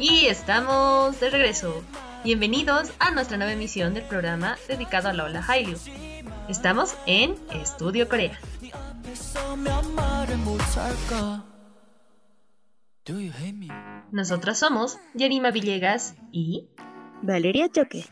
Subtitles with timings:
[0.00, 1.84] Y estamos de regreso.
[2.24, 5.76] Bienvenidos a nuestra nueva emisión del programa dedicado a la Ola Hailu.
[6.48, 8.40] Estamos en Estudio Corea.
[14.10, 16.70] Nosotras somos Yarima Villegas y
[17.20, 18.06] Valeria Choque.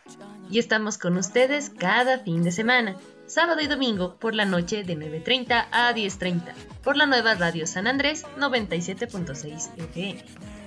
[0.51, 4.95] Y estamos con ustedes cada fin de semana, sábado y domingo por la noche de
[4.95, 6.53] 9.30 a 10.30,
[6.85, 10.58] por la nueva radio San Andrés 97.6 FM.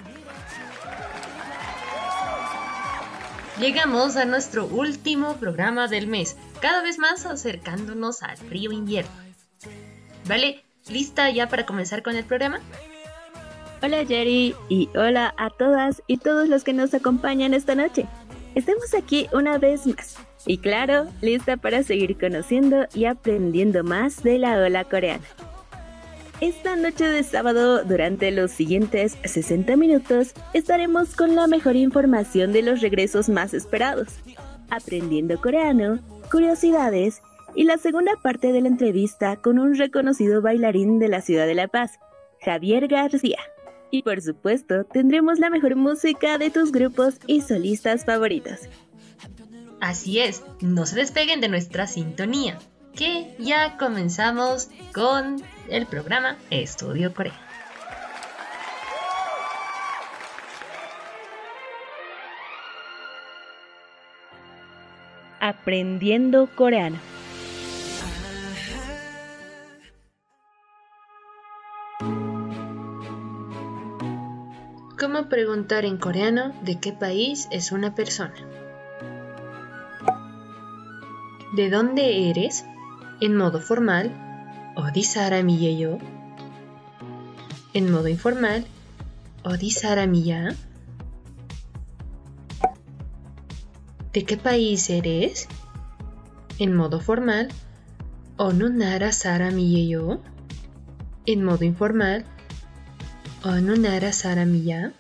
[3.62, 9.12] Llegamos a nuestro último programa del mes, cada vez más acercándonos al frío invierno.
[10.28, 10.64] ¿Vale?
[10.90, 12.60] ¿Lista ya para comenzar con el programa?
[13.84, 18.08] Hola Jerry y hola a todas y todos los que nos acompañan esta noche.
[18.56, 20.18] Estamos aquí una vez más
[20.48, 25.24] y claro, lista para seguir conociendo y aprendiendo más de la ola coreana.
[26.42, 32.64] Esta noche de sábado, durante los siguientes 60 minutos, estaremos con la mejor información de
[32.64, 34.08] los regresos más esperados,
[34.72, 36.00] aprendiendo coreano,
[36.32, 37.22] curiosidades
[37.54, 41.54] y la segunda parte de la entrevista con un reconocido bailarín de la ciudad de
[41.54, 42.00] La Paz,
[42.44, 43.38] Javier García.
[43.92, 48.62] Y por supuesto, tendremos la mejor música de tus grupos y solistas favoritos.
[49.80, 52.58] Así es, no se despeguen de nuestra sintonía,
[52.96, 57.40] que ya comenzamos con el programa Estudio Corea.
[65.40, 67.00] Aprendiendo coreano.
[75.00, 78.36] ¿Cómo preguntar en coreano de qué país es una persona?
[81.56, 82.64] ¿De dónde eres?
[83.22, 84.12] En modo formal,
[84.76, 86.00] Odisa Aramilla
[87.72, 88.66] En modo informal,
[89.44, 90.56] Odisa Aramilla.
[94.12, 95.48] ¿De qué país eres?
[96.58, 97.50] En modo formal,
[98.38, 100.18] Onunara Saramilla
[101.28, 102.26] En modo informal,
[103.44, 104.94] Onunara Saramilla.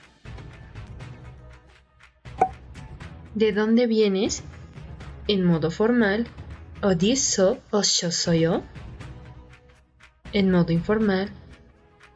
[3.34, 4.44] ¿De dónde vienes?
[5.28, 6.28] En modo formal,
[6.84, 8.64] Odisho pues yo
[10.34, 11.30] En modo informal,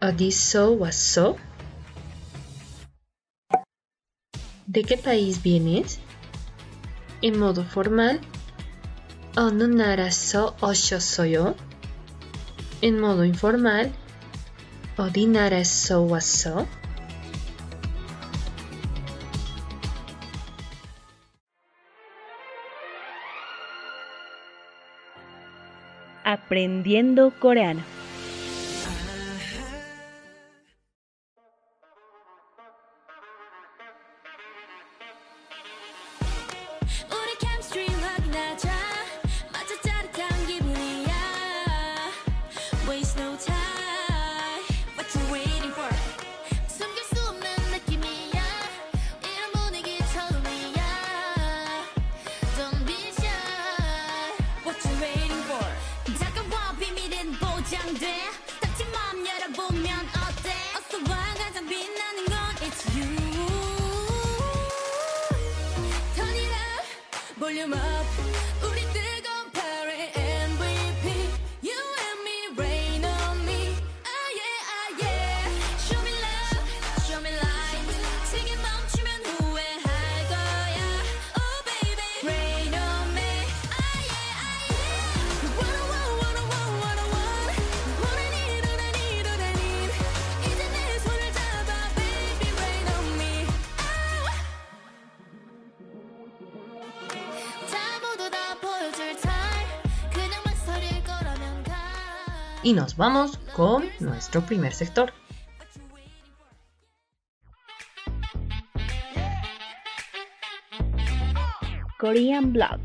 [0.02, 1.36] Odisho waso.
[4.66, 6.00] ¿De qué país vienes?
[7.22, 8.20] En modo formal,
[9.38, 11.56] Ononaraso pues yo
[12.82, 13.92] En modo informal,
[14.98, 16.66] Odinaraso waso.
[16.66, 16.85] Pues
[26.46, 27.95] Aprendiendo coreano.
[67.46, 67.78] 볼륨 업.
[68.64, 69.35] 우리 뜨거
[102.66, 105.14] Y nos vamos con nuestro primer sector.
[112.00, 112.80] Korean Blog.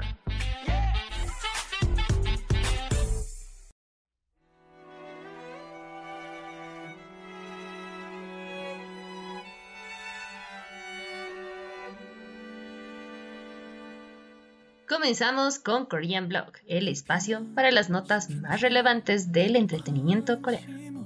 [15.10, 21.04] Comenzamos con Korean Blog, el espacio para las notas más relevantes del entretenimiento coreano.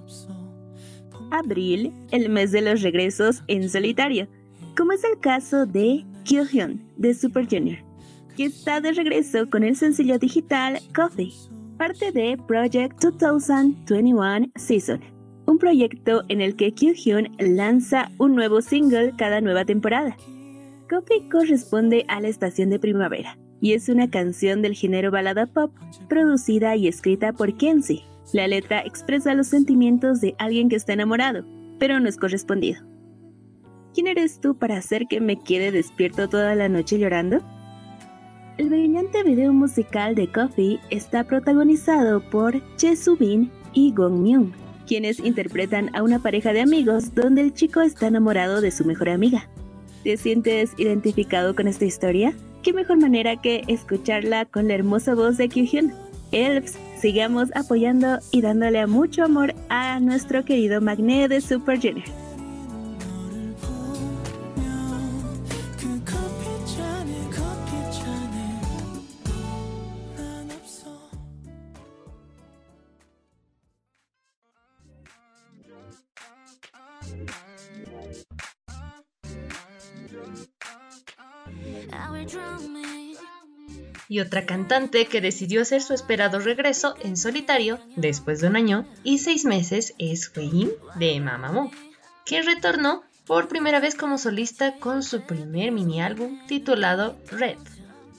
[1.31, 4.29] Abril, el mes de los regresos en solitario,
[4.77, 7.79] como es el caso de Kyuhyun de Super Junior,
[8.37, 11.33] que está de regreso con el sencillo digital Coffee,
[11.79, 15.01] parte de Project 2021 Season,
[15.47, 20.15] un proyecto en el que Kyuhyun lanza un nuevo single cada nueva temporada.
[20.91, 25.73] Coffee corresponde a la estación de primavera y es una canción del género balada pop
[26.07, 28.05] producida y escrita por Kenzie.
[28.35, 31.47] La letra expresa los sentimientos de alguien que está enamorado,
[31.79, 32.83] pero no es correspondido.
[33.95, 37.39] ¿Quién eres tú para hacer que me quede despierto toda la noche llorando?
[38.59, 44.53] El brillante video musical de Coffee está protagonizado por Che Subin y Gong Myung,
[44.87, 49.09] quienes interpretan a una pareja de amigos donde el chico está enamorado de su mejor
[49.09, 49.49] amiga.
[50.03, 52.35] ¿Te sientes identificado con esta historia?
[52.65, 55.93] ¿Qué mejor manera que escucharla con la hermosa voz de Kyuhyun?
[56.33, 62.24] Elves, sigamos apoyando y dándole mucho amor a nuestro querido Magné de Super Junior.
[84.15, 88.87] Y otra cantante que decidió hacer su esperado regreso en solitario después de un año
[89.03, 91.73] y seis meses es Huein de Mamamoo,
[92.25, 97.59] que retornó por primera vez como solista con su primer mini álbum titulado Red.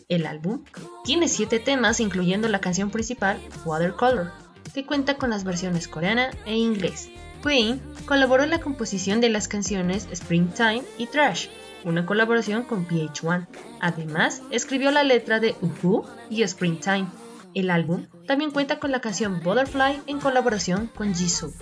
[0.09, 0.65] El álbum
[1.05, 4.33] tiene siete temas incluyendo la canción principal Watercolor,
[4.73, 7.07] que cuenta con las versiones coreana e inglés.
[7.41, 11.47] Huein colaboró en la composición de las canciones Springtime y Trash,
[11.85, 13.47] una colaboración con PH1.
[13.79, 17.07] Además, escribió la letra de Uhu y Springtime.
[17.53, 21.53] El álbum también cuenta con la canción Butterfly en colaboración con Jisoo.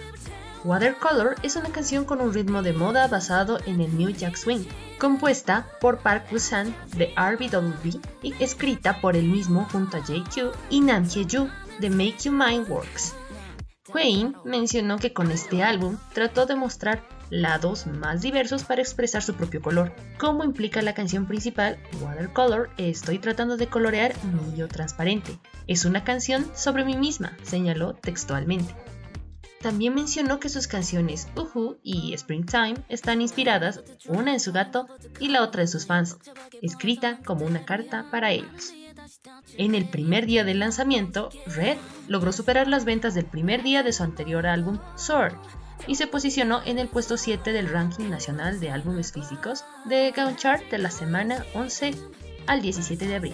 [0.63, 4.63] Watercolor es una canción con un ritmo de moda basado en el New Jack Swing,
[4.97, 10.79] compuesta por Park Woo-san de RBWB y escrita por él mismo junto a JQ y
[10.79, 11.49] Nam Hye-ju
[11.79, 13.13] de Make You Mine Works.
[13.93, 17.03] Huein mencionó que con este álbum trató de mostrar
[17.33, 19.93] lados más diversos para expresar su propio color.
[20.19, 25.39] Como implica la canción principal, Watercolor, estoy tratando de colorear mi yo transparente.
[25.67, 28.75] Es una canción sobre mí misma, señaló textualmente.
[29.61, 34.87] También mencionó que sus canciones Uhu y Springtime están inspiradas, una en su gato
[35.19, 36.17] y la otra en sus fans,
[36.61, 38.73] escrita como una carta para ellos.
[39.57, 43.93] En el primer día del lanzamiento, Red logró superar las ventas del primer día de
[43.93, 45.35] su anterior álbum, Sword,
[45.87, 50.35] y se posicionó en el puesto 7 del ranking nacional de álbumes físicos de Gaon
[50.35, 51.93] Chart de la semana 11
[52.47, 53.33] al 17 de abril.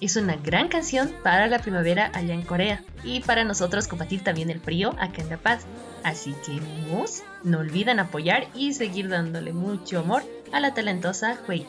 [0.00, 4.48] Es una gran canción para la primavera allá en Corea y para nosotros combatir también
[4.48, 5.66] el frío acá en La Paz.
[6.02, 6.52] Así que,
[6.88, 11.66] mus, no olviden apoyar y seguir dándole mucho amor a la talentosa Hui.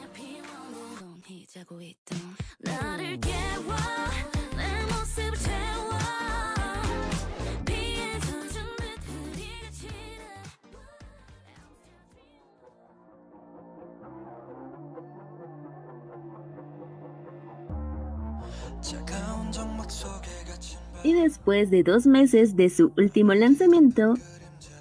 [21.04, 24.14] Y después de dos meses de su último lanzamiento,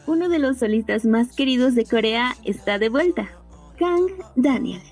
[0.07, 3.31] uno de los solistas más queridos de Corea está de vuelta,
[3.79, 4.83] Kang Daniel,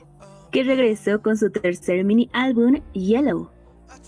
[0.50, 3.50] que regresó con su tercer mini álbum Yellow,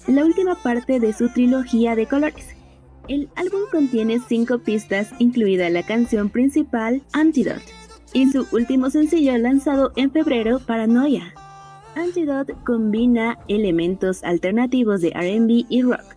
[0.06, 2.56] la última parte de su trilogía de colores.
[3.08, 7.62] El álbum contiene cinco pistas, incluida la canción principal Antidote,
[8.12, 11.34] y su último sencillo lanzado en febrero, Paranoia.
[11.97, 16.16] Antidote combina elementos alternativos de RB y rock.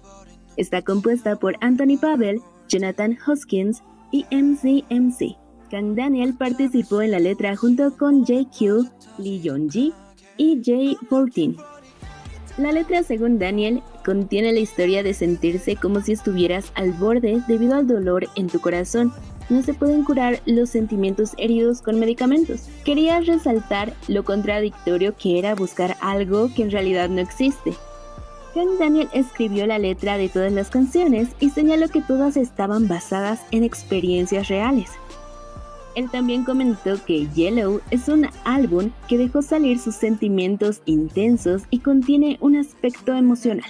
[0.55, 5.35] Está compuesta por Anthony Pavel, Jonathan Hoskins y MCMC.
[5.71, 8.87] Kang Daniel participó en la letra junto con JQ,
[9.17, 9.91] Lee Yong-ji
[10.37, 11.57] y J14.
[12.59, 17.73] La letra, según Daniel, contiene la historia de sentirse como si estuvieras al borde debido
[17.73, 19.11] al dolor en tu corazón.
[19.49, 22.69] No se pueden curar los sentimientos heridos con medicamentos.
[22.85, 27.73] Quería resaltar lo contradictorio que era buscar algo que en realidad no existe.
[28.53, 33.41] Kang Daniel escribió la letra de todas las canciones y señaló que todas estaban basadas
[33.51, 34.91] en experiencias reales.
[35.95, 41.79] Él también comentó que Yellow es un álbum que dejó salir sus sentimientos intensos y
[41.79, 43.69] contiene un aspecto emocional.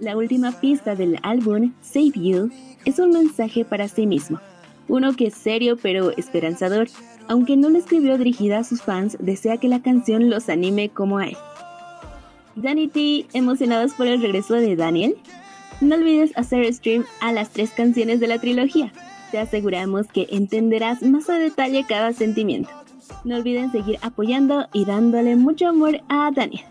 [0.00, 2.50] La última pista del álbum, Save You,
[2.84, 4.40] es un mensaje para sí mismo,
[4.88, 6.88] uno que es serio pero esperanzador.
[7.28, 11.18] Aunque no lo escribió dirigida a sus fans, desea que la canción los anime como
[11.18, 11.36] a él.
[12.56, 15.16] Danny T, emocionados por el regreso de Daniel?
[15.80, 18.92] No olvides hacer stream a las tres canciones de la trilogía
[19.32, 22.68] te aseguramos que entenderás más a detalle cada sentimiento.
[23.24, 26.66] No olviden seguir apoyando y dándole mucho amor a Daniel.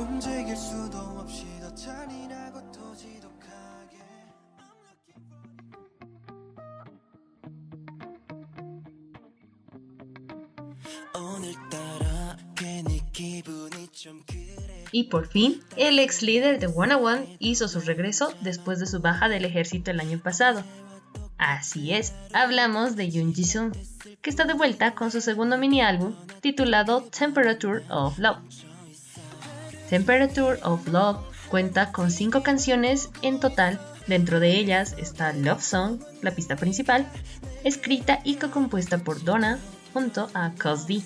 [0.00, 3.98] 움직일 수도 없이 더 잔인하고 더 지독하게
[11.14, 14.56] 오늘따라 괜히 기분이 좀 그래
[14.92, 19.00] Y por fin, el ex líder de One One hizo su regreso después de su
[19.00, 20.62] baja del ejército el año pasado.
[21.38, 23.74] Así es, hablamos de Yoon Ji-sung,
[24.22, 28.38] que está de vuelta con su segundo mini álbum titulado Temperature of Love.
[29.91, 31.17] Temperature of Love
[31.49, 37.05] cuenta con cinco canciones en total, dentro de ellas está Love Song, la pista principal,
[37.65, 39.59] escrita y co-compuesta por Donna
[39.91, 41.01] junto a Cos D.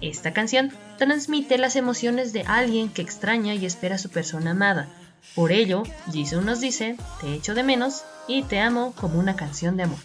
[0.00, 4.88] Esta canción transmite las emociones de alguien que extraña y espera a su persona amada.
[5.34, 9.76] Por ello, Jisoo nos dice, te echo de menos y te amo como una canción
[9.76, 9.98] de amor.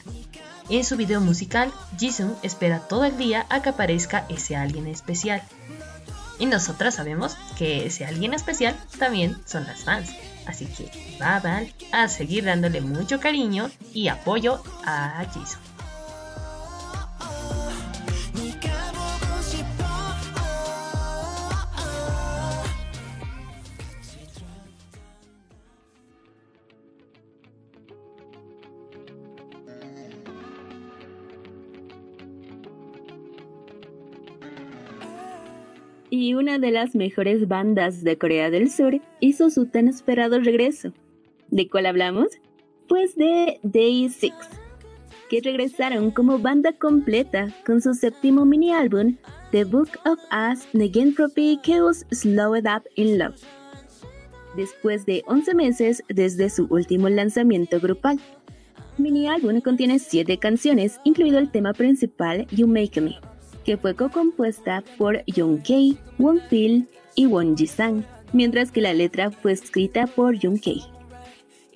[0.70, 5.42] En su video musical, Jisoo espera todo el día a que aparezca ese alguien especial.
[6.40, 10.12] Y nosotras sabemos que ese alguien especial también son las fans.
[10.46, 10.92] Así que
[11.22, 15.77] va Val a seguir dándole mucho cariño y apoyo a Jisoo.
[36.20, 40.92] Y una de las mejores bandas de Corea del Sur hizo su tan esperado regreso.
[41.52, 42.30] ¿De cuál hablamos?
[42.88, 44.34] Pues de Day 6,
[45.30, 49.18] que regresaron como banda completa con su séptimo mini álbum,
[49.52, 53.40] The Book of Us Negentropy Chaos Slowed Up in Love.
[54.56, 58.20] Después de 11 meses desde su último lanzamiento grupal.
[58.98, 63.20] Mini álbum contiene 7 canciones, incluido el tema principal You Make Me,
[63.68, 69.30] que fue co-compuesta por Young Kei, Won Pil y Won Ji-sang, mientras que la letra
[69.30, 70.84] fue escrita por Young Kei.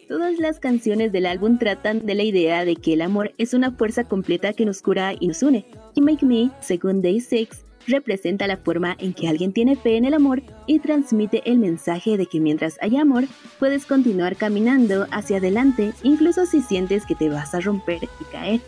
[0.08, 3.72] Todas las canciones del álbum tratan de la idea de que el amor es una
[3.72, 5.66] fuerza completa que nos cura y nos une.
[5.94, 7.50] You Make Me, según Day 6,
[7.88, 12.16] representa la forma en que alguien tiene fe en el amor y transmite el mensaje
[12.16, 13.26] de que mientras hay amor,
[13.60, 18.62] puedes continuar caminando hacia adelante incluso si sientes que te vas a romper y caer.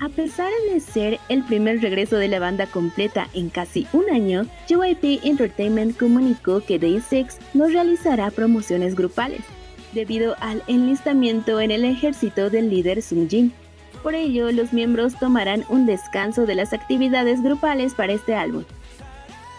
[0.00, 4.46] A pesar de ser el primer regreso de la banda completa en casi un año,
[4.66, 9.42] JYP Entertainment comunicó que Day 6 no realizará promociones grupales,
[9.92, 13.52] debido al enlistamiento en el ejército del líder Sung Jin.
[14.02, 18.64] Por ello, los miembros tomarán un descanso de las actividades grupales para este álbum.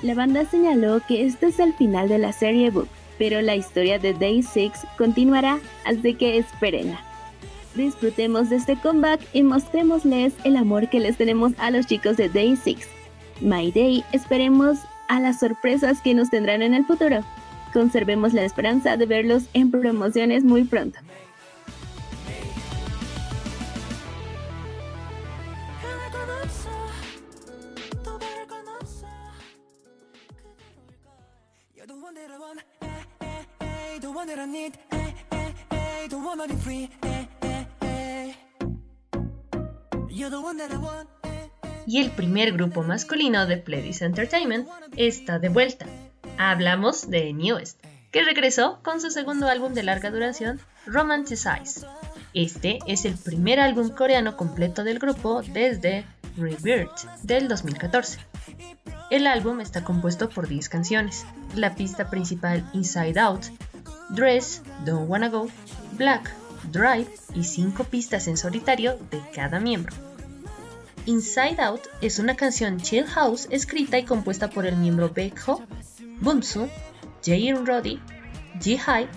[0.02, 2.88] La banda señaló que este es el final de la serie Book,
[3.20, 7.11] pero la historia de Day 6 continuará, así que espérenla.
[7.76, 12.28] Disfrutemos de este comeback y mostrémosles el amor que les tenemos a los chicos de
[12.28, 12.88] Day 6.
[13.40, 17.22] My Day, esperemos a las sorpresas que nos tendrán en el futuro.
[17.74, 21.00] Conservemos la esperanza de verlos en promociones muy pronto
[41.92, 45.86] y el primer grupo masculino de Pledis Entertainment está de vuelta.
[46.38, 51.86] Hablamos de Newest, que regresó con su segundo álbum de larga duración, Romanticize.
[52.34, 56.06] Este es el primer álbum coreano completo del grupo desde
[56.38, 58.20] Rebirth del 2014.
[59.10, 61.26] El álbum está compuesto por 10 canciones.
[61.56, 63.48] La pista principal Inside Out,
[64.12, 65.50] Dress, Don't Wanna Go,
[65.98, 66.34] Black,
[66.70, 69.96] Drive y 5 pistas en solitario de cada miembro.
[71.06, 75.64] Inside Out es una canción chill house escrita y compuesta por el miembro Baekho,
[76.20, 76.68] Bumsu,
[77.26, 78.00] Jae Roddy,
[78.62, 79.08] Ji-High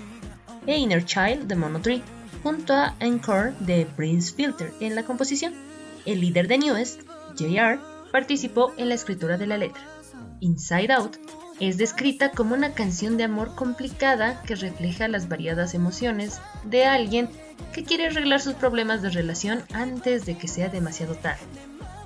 [0.66, 2.00] e Inner Child de Mono 3,
[2.42, 5.54] junto a Encore de Prince Filter en la composición.
[6.06, 7.02] El líder de Newest,
[7.36, 7.78] JR,
[8.10, 9.82] participó en la escritura de la letra.
[10.40, 11.16] Inside Out
[11.60, 17.30] es descrita como una canción de amor complicada que refleja las variadas emociones de alguien
[17.72, 21.44] que quiere arreglar sus problemas de relación antes de que sea demasiado tarde.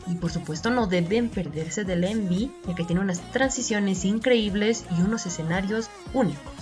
[0.07, 5.03] Y por supuesto no deben perderse del envy, ya que tiene unas transiciones increíbles y
[5.03, 6.53] unos escenarios únicos.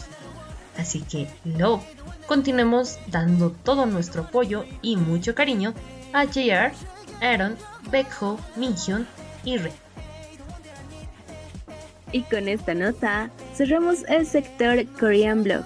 [0.76, 1.83] Así que, Love,
[2.26, 5.75] continuemos dando todo nuestro apoyo y mucho cariño
[6.12, 6.73] a JR,
[7.21, 7.57] Aaron,
[7.90, 9.07] Baekho, Minhyun
[9.45, 9.86] y Rey.
[12.13, 15.65] Y con esta nota cerramos el sector Korean Blog.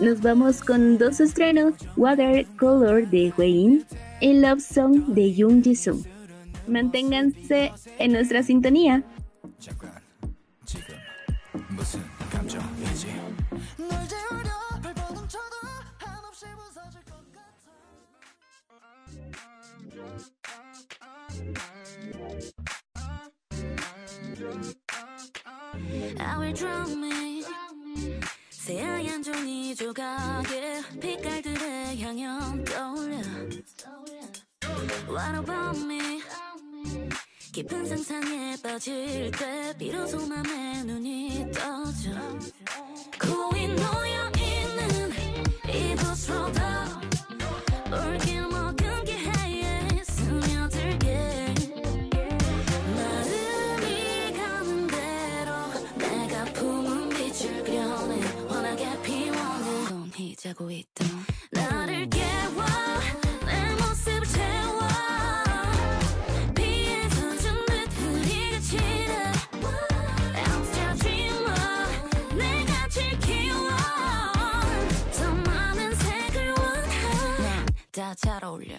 [0.00, 3.84] Nos vamos con dos estrenos, Watercolor de Wayne
[4.20, 6.00] y Love Song de Jung Jisoo.
[6.68, 9.02] Manténganse en nuestra sintonía.
[26.54, 27.44] Drown me
[28.50, 33.18] 새하얀 종이 조각에 빛깔들의 향연 떠올려.
[35.08, 36.20] What about me?
[37.52, 42.10] 깊은 상상에 빠질 때 비로소 맘에 눈이 떠져.
[43.20, 45.12] 고이 놓여있는
[45.68, 46.97] 이곳으로 더
[60.48, 61.06] 자고 있던
[61.50, 62.64] 나를 깨워
[63.44, 64.78] 내 모습을 채워.
[66.54, 69.32] 피해서 준듯 흐리게 치는
[70.34, 73.68] I'm still a dreamer 내가 제일 키워
[75.12, 77.42] 더 많은 색을 원해
[77.92, 78.74] 난다 잘 어울려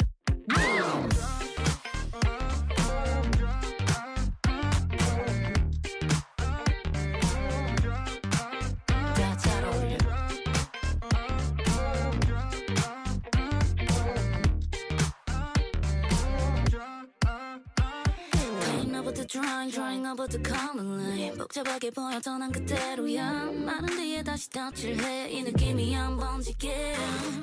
[19.28, 25.42] drawing, drawing over the common line 복잡하게 보여도 난 그대로야 마른 뒤에 다시 덧칠해 이
[25.42, 26.94] 느낌이 한 번 지게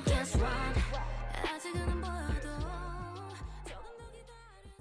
[0.05, 0.81] Guess what
[1.53, 2.49] 아직은 안 보여도
[3.67, 4.71] 조금 더 기다려줘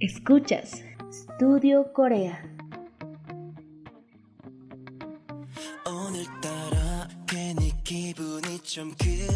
[0.00, 2.36] Escuchas Studio Corea.
[5.86, 9.31] 오늘따라 괜히 기분이 좀 그래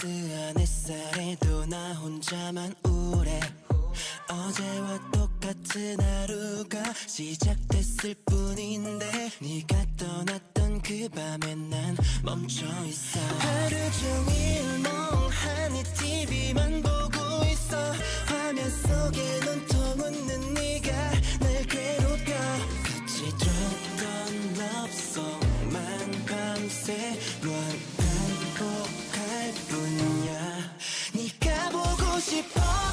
[0.00, 3.38] 따스한 햇살에도 나 혼자만 우울해.
[4.30, 13.20] 어제와 똑같은 하루가 시작됐을 뿐인데 네가 떠났던 그 밤에 난 멈춰있어.
[13.40, 17.92] 하루 종일 멍하니 TV만 보고 있어.
[18.26, 20.92] 화면 속에 눈통 웃는 네가
[21.40, 22.32] 날 괴롭혀.
[22.84, 27.89] 같이 들었던 럽송만 밤새 넌
[32.20, 32.89] 起跑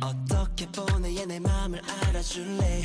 [0.00, 2.82] 어떻게 보내야 내 맘을 알아줄래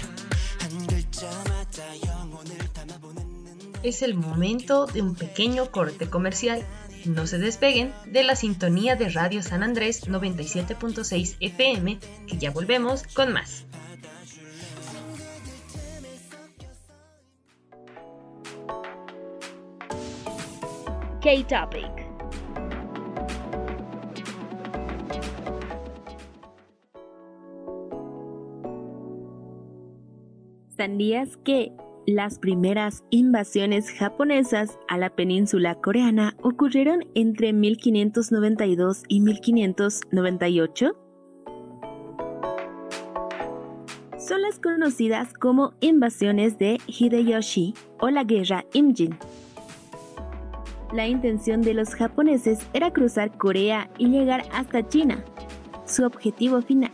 [0.60, 3.40] 한 글자마다 영혼을 담아보는
[3.82, 6.66] Es el momento de un pequeño corte comercial.
[7.06, 13.04] No se despeguen de la sintonía de Radio San Andrés 97.6 FM, que ya volvemos
[13.04, 13.66] con más.
[21.22, 22.03] K-Topic.
[30.85, 31.73] ¿Sabías que
[32.07, 40.95] las primeras invasiones japonesas a la península coreana ocurrieron entre 1592 y 1598?
[44.19, 49.17] Son las conocidas como invasiones de Hideyoshi o la guerra Imjin.
[50.93, 55.25] La intención de los japoneses era cruzar Corea y llegar hasta China,
[55.87, 56.93] su objetivo final.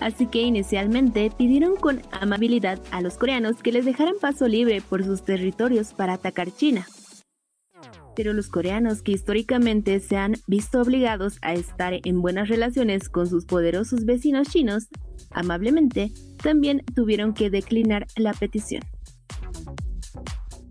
[0.00, 5.04] Así que inicialmente pidieron con amabilidad a los coreanos que les dejaran paso libre por
[5.04, 6.86] sus territorios para atacar China.
[8.14, 13.26] Pero los coreanos que históricamente se han visto obligados a estar en buenas relaciones con
[13.26, 14.88] sus poderosos vecinos chinos,
[15.30, 18.82] amablemente también tuvieron que declinar la petición.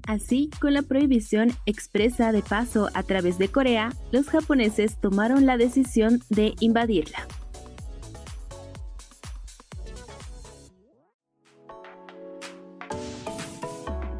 [0.07, 5.57] Así, con la prohibición expresa de paso a través de Corea, los japoneses tomaron la
[5.57, 7.27] decisión de invadirla.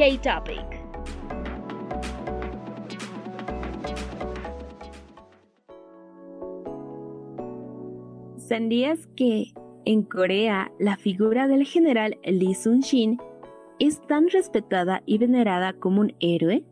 [0.00, 0.80] K-Topic.
[8.38, 9.52] ¿Sabías que
[9.84, 13.18] en Corea la figura del general Lee Sun-shin
[13.78, 16.64] es tan respetada y venerada como un héroe?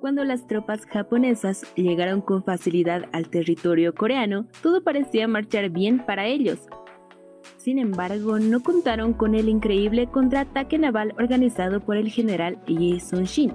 [0.00, 6.28] Cuando las tropas japonesas llegaron con facilidad al territorio coreano, todo parecía marchar bien para
[6.28, 6.68] ellos.
[7.68, 13.52] Sin embargo, no contaron con el increíble contraataque naval organizado por el general Lee Sun-shin,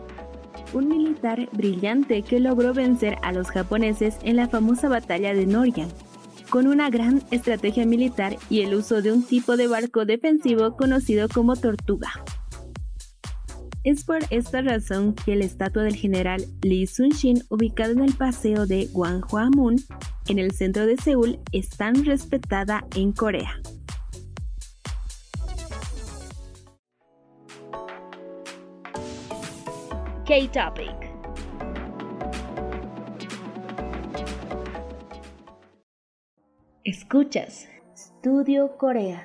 [0.72, 5.90] un militar brillante que logró vencer a los japoneses en la famosa batalla de Noryang,
[6.52, 11.28] con una gran estrategia militar y el uso de un tipo de barco defensivo conocido
[11.28, 12.12] como tortuga.
[13.84, 18.68] Es por esta razón que la estatua del general Lee Sun-shin, ubicada en el paseo
[18.68, 19.78] de Gwanghwamun,
[20.28, 23.60] en el centro de Seúl, es tan respetada en Corea.
[30.26, 30.96] K-Topic.
[36.86, 39.20] Escuchas Studio Corea.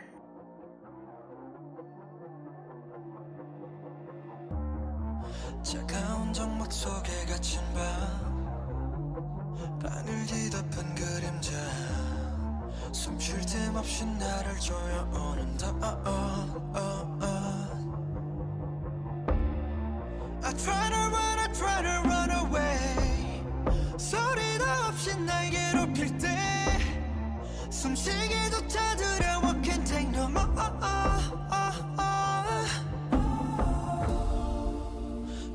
[5.62, 11.52] 차가운 정막 속에 갇힌 밤 방을 뒤덮은 그림자
[12.90, 15.78] 숨쉴 틈 없이 나를 조여오는 더
[27.88, 30.48] 숨쉬기조차 두려워 Can't take no more.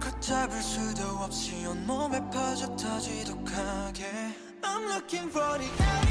[0.00, 4.04] 걷잡을 수도 없이 온몸에 퍼져 터지독하게.
[4.62, 6.05] I'm looking for the antidote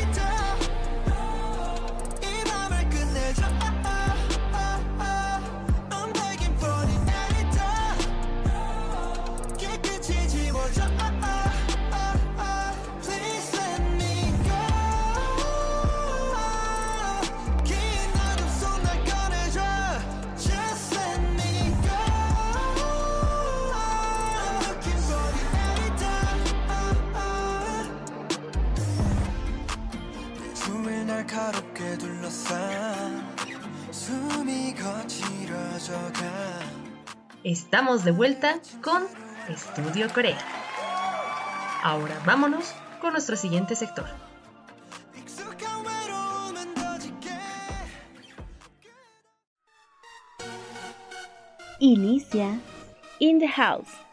[37.45, 39.03] Estamos de vuelta con
[39.47, 40.39] Estudio Corea.
[41.83, 44.07] Ahora vámonos con nuestro siguiente sector.
[51.79, 52.59] Inicia
[53.19, 54.04] In the House.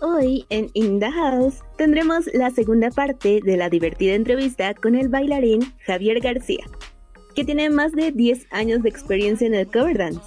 [0.00, 5.08] Hoy en In the House tendremos la segunda parte de la divertida entrevista con el
[5.08, 6.64] bailarín Javier García,
[7.34, 10.20] que tiene más de 10 años de experiencia en el cover dance.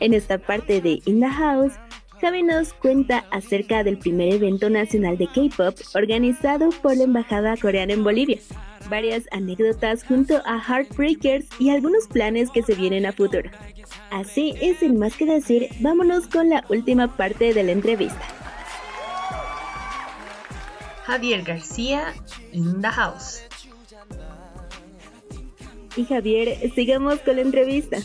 [0.00, 1.72] En esta parte de In the House,
[2.20, 7.94] Javi nos cuenta acerca del primer evento nacional de K-pop organizado por la Embajada Coreana
[7.94, 8.38] en Bolivia,
[8.90, 13.50] varias anécdotas junto a Heartbreakers y algunos planes que se vienen a futuro.
[14.10, 18.47] Así y sin más que decir, vámonos con la última parte de la entrevista.
[21.08, 22.12] Javier García
[22.52, 23.40] in the house.
[25.96, 27.96] Y Javier, sigamos con la entrevista.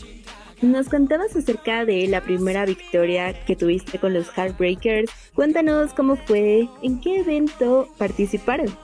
[0.62, 5.10] Nos contabas acerca de la primera victoria que tuviste con los Heartbreakers.
[5.34, 8.74] Cuéntanos cómo fue, en qué evento participaron.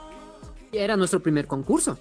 [0.70, 1.98] Era nuestro primer concurso.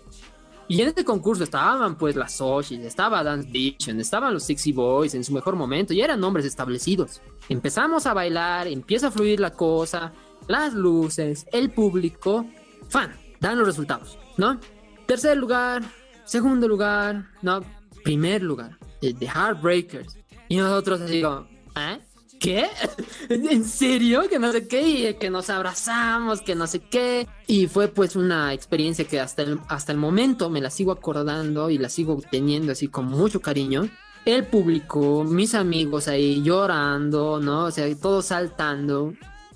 [0.68, 5.16] Y en este concurso estaban pues las Soshis, estaba Dance Vision, estaban los Sexy Boys
[5.16, 7.22] en su mejor momento, y eran nombres establecidos.
[7.48, 10.12] Empezamos a bailar, empieza a fluir la cosa,
[10.50, 12.46] las luces, el público,
[12.90, 14.60] fan, dan los resultados, ¿no?
[15.06, 15.84] Tercer lugar,
[16.26, 17.62] segundo lugar, no,
[18.04, 20.18] primer lugar, de The Heartbreakers.
[20.48, 22.00] Y nosotros así ¿eh?
[22.40, 22.66] ¿Qué?
[23.30, 24.24] ¿En serio?
[24.28, 27.28] Que no sé qué, y que nos abrazamos, que no sé qué.
[27.46, 31.70] Y fue pues una experiencia que hasta el, hasta el momento me la sigo acordando
[31.70, 33.88] y la sigo teniendo así con mucho cariño.
[34.26, 37.66] El público, mis amigos ahí llorando, ¿no?
[37.66, 39.14] O sea, todos saltando.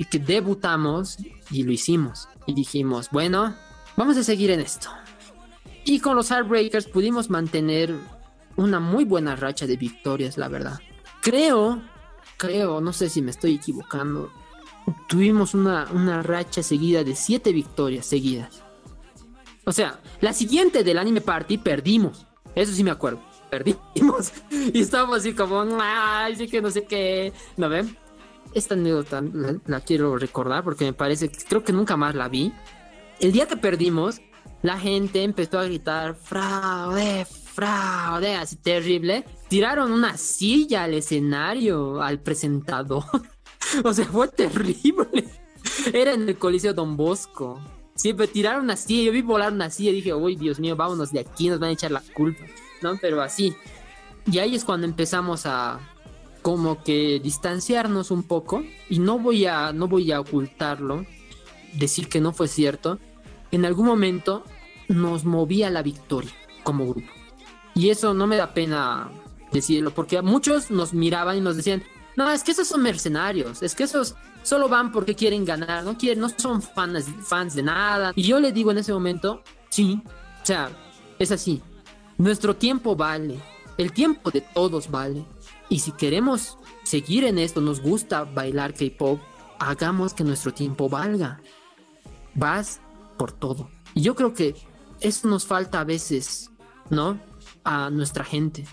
[0.09, 1.17] Que debutamos
[1.51, 2.27] y lo hicimos.
[2.45, 3.55] Y dijimos, bueno,
[3.95, 4.89] vamos a seguir en esto.
[5.85, 7.95] Y con los Heartbreakers pudimos mantener
[8.55, 10.79] una muy buena racha de victorias, la verdad.
[11.21, 11.81] Creo,
[12.37, 14.31] creo, no sé si me estoy equivocando.
[15.07, 18.63] Tuvimos una, una racha seguida de siete victorias seguidas.
[19.65, 22.25] O sea, la siguiente del anime party perdimos.
[22.55, 23.21] Eso sí me acuerdo.
[23.49, 24.31] Perdimos.
[24.73, 27.33] Y estábamos así como, ay, sí que no sé qué.
[27.57, 27.97] ¿No ven?
[28.53, 32.53] Esta anécdota la, la quiero recordar porque me parece, creo que nunca más la vi.
[33.19, 34.21] El día que perdimos,
[34.63, 39.25] la gente empezó a gritar fraude, fraude, así terrible.
[39.49, 43.03] Tiraron una silla al escenario, al presentador.
[43.83, 45.25] o sea, fue terrible.
[45.93, 47.61] Era en el Coliseo Don Bosco.
[47.95, 51.11] Siempre tiraron una silla, yo vi volar una silla y dije, uy, Dios mío, vámonos
[51.11, 52.43] de aquí, nos van a echar la culpa.
[52.81, 52.97] ¿No?
[53.01, 53.55] Pero así.
[54.25, 55.79] Y ahí es cuando empezamos a
[56.43, 58.63] como que distanciarnos un poco.
[58.89, 61.07] Y no voy a, no voy a ocultarlo,
[61.73, 62.99] decir que no fue cierto.
[63.49, 64.43] En algún momento
[64.87, 66.31] nos movía la victoria
[66.63, 67.11] como grupo.
[67.73, 69.09] Y eso no me da pena
[69.51, 71.83] decirlo, porque muchos nos miraban y nos decían,
[72.15, 75.97] no, es que esos son mercenarios, es que esos solo van porque quieren ganar, no
[75.97, 78.11] quieren, no son fans, fans de nada.
[78.15, 80.69] Y yo le digo en ese momento, sí, o sea,
[81.17, 81.61] es así.
[82.17, 83.39] Nuestro tiempo vale,
[83.77, 85.25] el tiempo de todos vale.
[85.73, 89.19] Y si queremos seguir en esto, nos gusta bailar K-pop,
[89.57, 91.41] hagamos que nuestro tiempo valga.
[92.35, 92.79] Vas
[93.17, 93.71] por todo.
[93.95, 94.53] Y yo creo que
[94.99, 96.51] eso nos falta a veces,
[96.91, 97.19] ¿no?
[97.63, 98.67] A nuestra gente.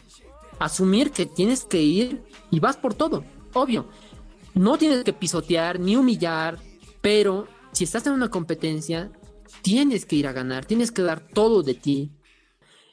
[0.58, 3.24] Asumir que tienes que ir y vas por todo.
[3.54, 3.88] Obvio.
[4.52, 6.58] No tienes que pisotear ni humillar,
[7.00, 9.10] pero si estás en una competencia,
[9.62, 12.12] tienes que ir a ganar, tienes que dar todo de ti.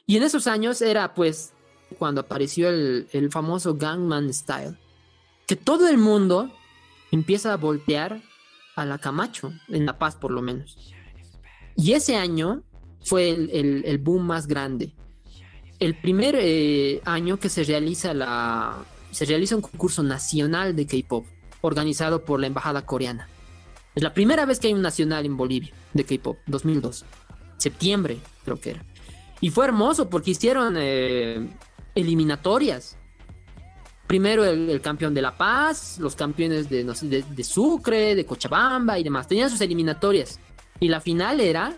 [0.06, 1.52] Y en esos años era pues
[1.98, 4.76] cuando apareció el, el famoso Gangman Style,
[5.46, 6.50] que todo el mundo
[7.10, 8.20] empieza a voltear
[8.76, 10.76] a la Camacho, en La Paz por lo menos.
[11.76, 12.62] Y ese año
[13.04, 14.92] fue el, el- boom más grande.
[15.78, 18.76] El primer eh, año que se realiza, la,
[19.10, 21.24] se realiza un concurso nacional de K-pop,
[21.60, 23.28] organizado por la Embajada Coreana.
[23.94, 27.04] Es la primera vez que hay un nacional en Bolivia de K-pop, 2002.
[27.56, 28.84] Septiembre, creo que era.
[29.40, 31.48] Y fue hermoso porque hicieron eh,
[31.94, 32.96] eliminatorias.
[34.06, 38.24] Primero el, el campeón de La Paz, los campeones de, no sé, de, Sucre, de
[38.24, 39.28] Cochabamba y demás.
[39.28, 40.40] Tenían sus eliminatorias.
[40.80, 41.76] Y la final era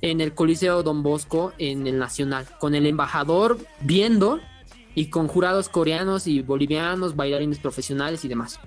[0.00, 4.40] en el Coliseo Don Bosco, en el Nacional, con el embajador viendo
[4.94, 8.60] y con jurados coreanos y bolivianos, bailarines profesionales y demás.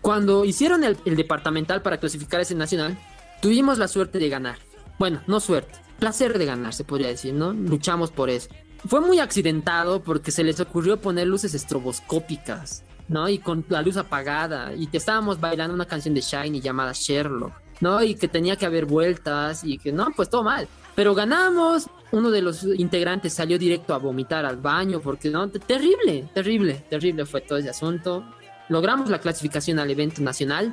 [0.00, 2.98] Cuando hicieron el, el departamental para clasificar ese nacional,
[3.40, 4.58] tuvimos la suerte de ganar.
[4.98, 7.52] Bueno, no suerte, placer de ganar, se podría decir, ¿no?
[7.52, 8.48] Luchamos por eso.
[8.86, 13.28] Fue muy accidentado porque se les ocurrió poner luces estroboscópicas, ¿no?
[13.28, 14.72] Y con la luz apagada.
[14.74, 18.02] Y que estábamos bailando una canción de Shiny llamada Sherlock, ¿no?
[18.02, 20.66] Y que tenía que haber vueltas y que no, pues todo mal.
[20.94, 21.88] Pero ganamos.
[22.12, 26.84] Uno de los integrantes salió directo a vomitar al baño porque no, Te- terrible, terrible,
[26.90, 28.24] terrible fue todo ese asunto.
[28.68, 30.72] Logramos la clasificación al evento nacional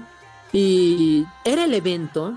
[0.51, 2.33] y era el evento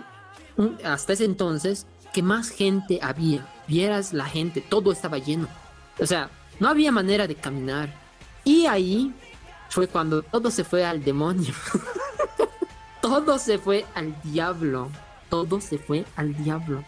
[0.56, 3.46] mm, hasta ese entonces que más gente había.
[3.70, 5.46] Vieras la gente, todo estaba lleno.
[6.00, 6.28] O sea,
[6.58, 7.94] no había manera de caminar.
[8.42, 9.14] Y ahí
[9.68, 11.54] fue cuando todo se fue al demonio.
[13.00, 14.90] todo se fue al diablo.
[15.28, 16.84] Todo se fue al diablo.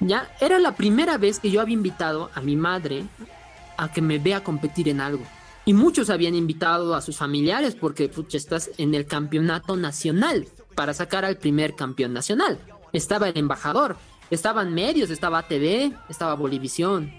[0.00, 3.04] Ya era la primera vez que yo había invitado a mi madre
[3.76, 5.22] a que me vea competir en algo.
[5.66, 10.94] Y muchos habían invitado a sus familiares porque pucha, estás en el campeonato nacional para
[10.94, 12.58] sacar al primer campeón nacional.
[12.94, 13.98] Estaba el embajador,
[14.30, 17.12] estaban medios, estaba TV, estaba Bolivisión.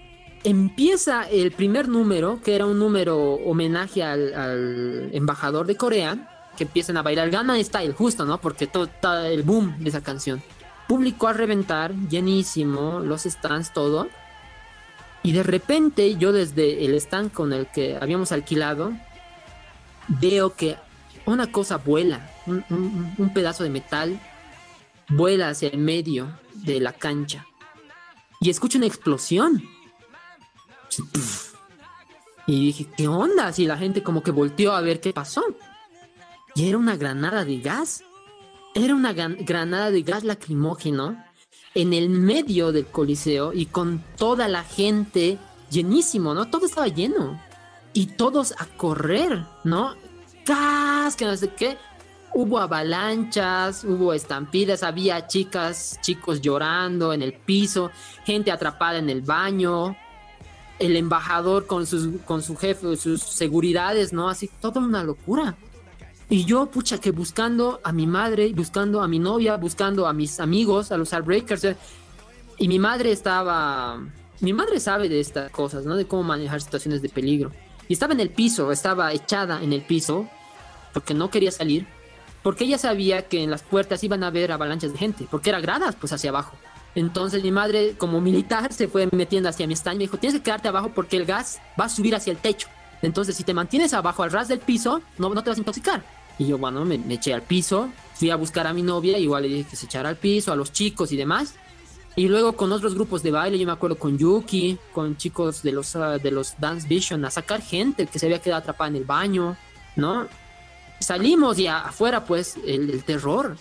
[0.44, 6.96] Empieza el primer número, que era un número homenaje al, embajador de Corea, que empiezan
[6.96, 8.40] a bailar Gangnam Style, justo, ¿no?
[8.40, 10.42] Porque todo está el boom de esa canción.
[10.86, 14.08] Público a reventar, llenísimo, los stands, todo.
[15.22, 18.92] Y de repente yo desde el stand con el que habíamos alquilado,
[20.06, 20.76] veo que
[21.26, 24.18] una cosa vuela, un pedazo de metal
[25.08, 26.28] vuela hacia el medio
[26.64, 27.46] de la cancha.
[28.40, 29.62] Y escucho una explosión.
[32.46, 33.52] Y dije, ¿qué onda?
[33.52, 35.44] Si la gente como que volteó a ver qué pasó.
[36.54, 38.04] Y era una granada de gas.
[38.74, 41.22] Era una granada de gas lacrimógeno
[41.74, 45.38] en el medio del coliseo y con toda la gente
[45.70, 46.48] llenísimo, ¿no?
[46.48, 47.40] Todo estaba lleno.
[47.92, 49.94] Y todos a correr, ¿no?
[50.46, 51.16] ¡Gas!
[51.16, 51.76] Que no sé qué.
[52.34, 57.90] Hubo avalanchas, hubo estampidas, había chicas, chicos llorando en el piso,
[58.24, 59.96] gente atrapada en el baño,
[60.78, 64.28] el embajador con sus con su jefe, sus seguridades, ¿no?
[64.28, 65.56] Así, toda una locura.
[66.30, 70.38] Y yo, pucha, que buscando a mi madre, buscando a mi novia, buscando a mis
[70.40, 71.64] amigos, a los Heartbreakers.
[71.64, 71.76] eh,
[72.58, 73.98] Y mi madre estaba.
[74.40, 75.96] Mi madre sabe de estas cosas, ¿no?
[75.96, 77.50] De cómo manejar situaciones de peligro.
[77.88, 80.28] Y estaba en el piso, estaba echada en el piso,
[80.92, 81.86] porque no quería salir.
[82.42, 85.60] Porque ella sabía que en las puertas iban a haber avalanchas de gente, porque era
[85.60, 86.56] gradas, pues hacia abajo.
[86.94, 90.38] Entonces mi madre, como militar, se fue metiendo hacia mi stand y me dijo: Tienes
[90.38, 92.68] que quedarte abajo porque el gas va a subir hacia el techo.
[93.02, 96.02] Entonces, si te mantienes abajo al ras del piso, no, no te vas a intoxicar.
[96.38, 99.48] Y yo, bueno, me, eché al piso, fui a buscar a mi novia, igual le
[99.48, 101.54] dije que se echara al piso, a los chicos y demás.
[102.16, 105.72] Y luego con otros grupos de baile, yo me acuerdo con Yuki, con chicos de
[105.72, 108.96] los, ah, de los Dance Vision, a sacar gente que se había quedado atrapada en
[108.96, 109.56] el baño,
[109.94, 110.26] ¿no?
[111.00, 113.56] Salimos y afuera, pues, el, terror,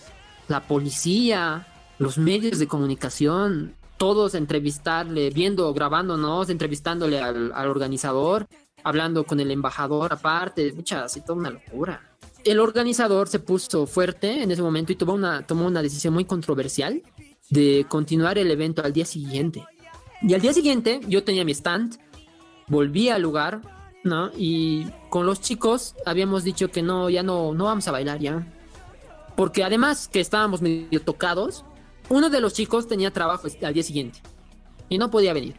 [0.48, 1.68] la policía,
[2.00, 8.48] los medios de comunicación, todos entrevistarle, viendo, grabándonos, entrevistándole al, al organizador,
[8.84, 12.02] hablando con el embajador aparte, mucha, así toda una locura.
[12.44, 16.26] El organizador se puso fuerte en ese momento y tomó una, tomó una decisión muy
[16.26, 17.02] controversial
[17.50, 19.66] de continuar el evento al día siguiente.
[20.22, 21.98] Y al día siguiente yo tenía mi stand,
[22.68, 23.62] volví al lugar,
[24.04, 24.32] ¿no?
[24.36, 28.46] Y con los chicos habíamos dicho que no, ya no, no vamos a bailar ya.
[29.36, 31.64] Porque además que estábamos medio tocados,
[32.10, 34.20] uno de los chicos tenía trabajo al día siguiente
[34.90, 35.56] y no podía venir.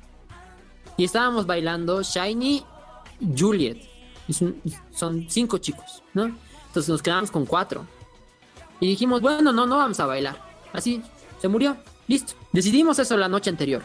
[0.97, 2.65] Y estábamos bailando Shiny
[3.37, 3.79] Juliet.
[4.91, 6.37] Son cinco chicos, ¿no?
[6.67, 7.87] Entonces nos quedamos con cuatro.
[8.81, 10.41] Y dijimos, bueno, no, no vamos a bailar.
[10.73, 11.03] Así,
[11.41, 11.77] se murió.
[12.07, 12.35] Listo.
[12.53, 13.83] Decidimos eso la noche anterior.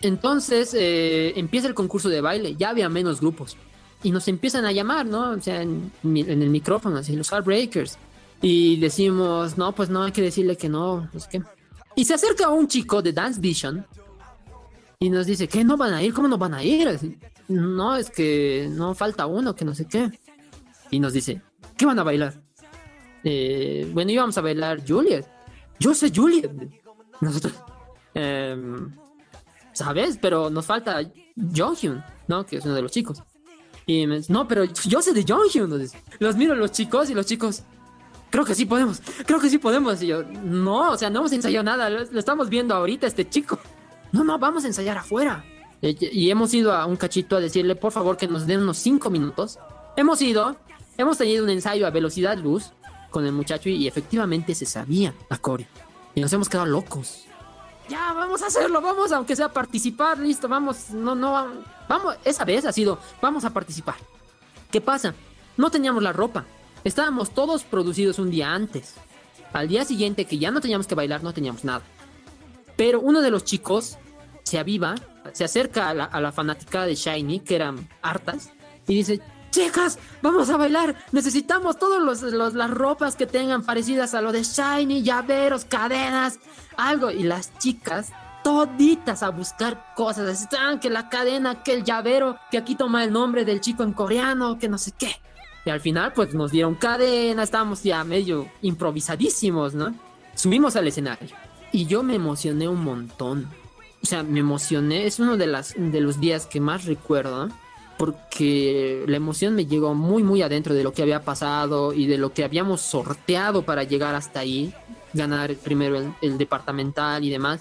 [0.00, 2.56] Entonces eh, empieza el concurso de baile.
[2.56, 3.56] Ya había menos grupos.
[4.02, 5.30] Y nos empiezan a llamar, ¿no?
[5.30, 7.98] O sea, en, en el micrófono, así, los Heartbreakers.
[8.40, 11.42] Y decimos, no, pues no, hay que decirle que no, no sé qué.
[11.94, 13.86] Y se acerca un chico de Dance Vision
[14.98, 15.64] y nos dice, ¿qué?
[15.64, 16.12] ¿No van a ir?
[16.12, 16.88] ¿Cómo no van a ir?
[16.88, 20.10] Así, no, es que no falta uno, que no sé qué.
[20.90, 21.42] Y nos dice,
[21.76, 22.34] ¿qué van a bailar?
[23.24, 25.26] Eh, bueno, íbamos a bailar Juliet.
[25.78, 26.50] Yo sé Juliet.
[27.20, 27.52] Nosotros,
[28.14, 28.92] em,
[29.72, 30.18] ¿sabes?
[30.20, 31.00] Pero nos falta
[31.36, 32.44] Jonghyun, ¿no?
[32.44, 33.22] Que es uno de los chicos.
[34.28, 36.02] No, pero yo sé de nos dice.
[36.18, 37.62] Los miro los chicos y los chicos,
[38.30, 40.02] creo que sí podemos, creo que sí podemos.
[40.02, 43.58] Y yo, no, o sea, no hemos ensayado nada, lo, estamos viendo ahorita este chico.
[44.12, 45.44] No, no, vamos a ensayar afuera.
[45.80, 48.78] Y, y hemos ido a un cachito a decirle, por favor, que nos den unos
[48.78, 49.58] cinco minutos.
[49.96, 50.56] Hemos ido,
[50.96, 52.72] hemos tenido un ensayo a velocidad luz
[53.10, 55.66] con el muchacho y, y efectivamente se sabía la coreo.
[56.14, 57.26] Y nos hemos quedado locos.
[57.92, 61.46] Ya, vamos a hacerlo, vamos, aunque sea participar, listo, vamos, no, no,
[61.86, 63.96] vamos, esa vez ha sido, vamos a participar.
[64.70, 65.14] ¿Qué pasa?
[65.58, 66.46] No teníamos la ropa.
[66.84, 68.94] Estábamos todos producidos un día antes.
[69.52, 71.82] Al día siguiente, que ya no teníamos que bailar, no teníamos nada.
[72.78, 73.98] Pero uno de los chicos
[74.42, 74.94] se aviva,
[75.34, 78.52] se acerca a la, a la fanaticada de Shiny, que eran hartas,
[78.88, 79.20] y dice,
[79.52, 82.22] chicas, vamos a bailar, necesitamos todas
[82.54, 86.40] las ropas que tengan parecidas a lo de Shiny, llaveros, cadenas,
[86.76, 87.12] algo.
[87.12, 88.10] Y las chicas,
[88.42, 93.12] toditas a buscar cosas, están que la cadena, que el llavero, que aquí toma el
[93.12, 95.14] nombre del chico en coreano, que no sé qué.
[95.64, 99.94] Y al final, pues nos dieron cadena, estábamos ya medio improvisadísimos, ¿no?
[100.34, 101.36] Subimos al escenario
[101.70, 103.48] y yo me emocioné un montón.
[104.02, 107.50] O sea, me emocioné, es uno de, las, de los días que más recuerdo,
[108.02, 112.18] porque la emoción me llegó muy, muy adentro de lo que había pasado y de
[112.18, 114.74] lo que habíamos sorteado para llegar hasta ahí,
[115.12, 117.60] ganar primero el, el departamental y demás.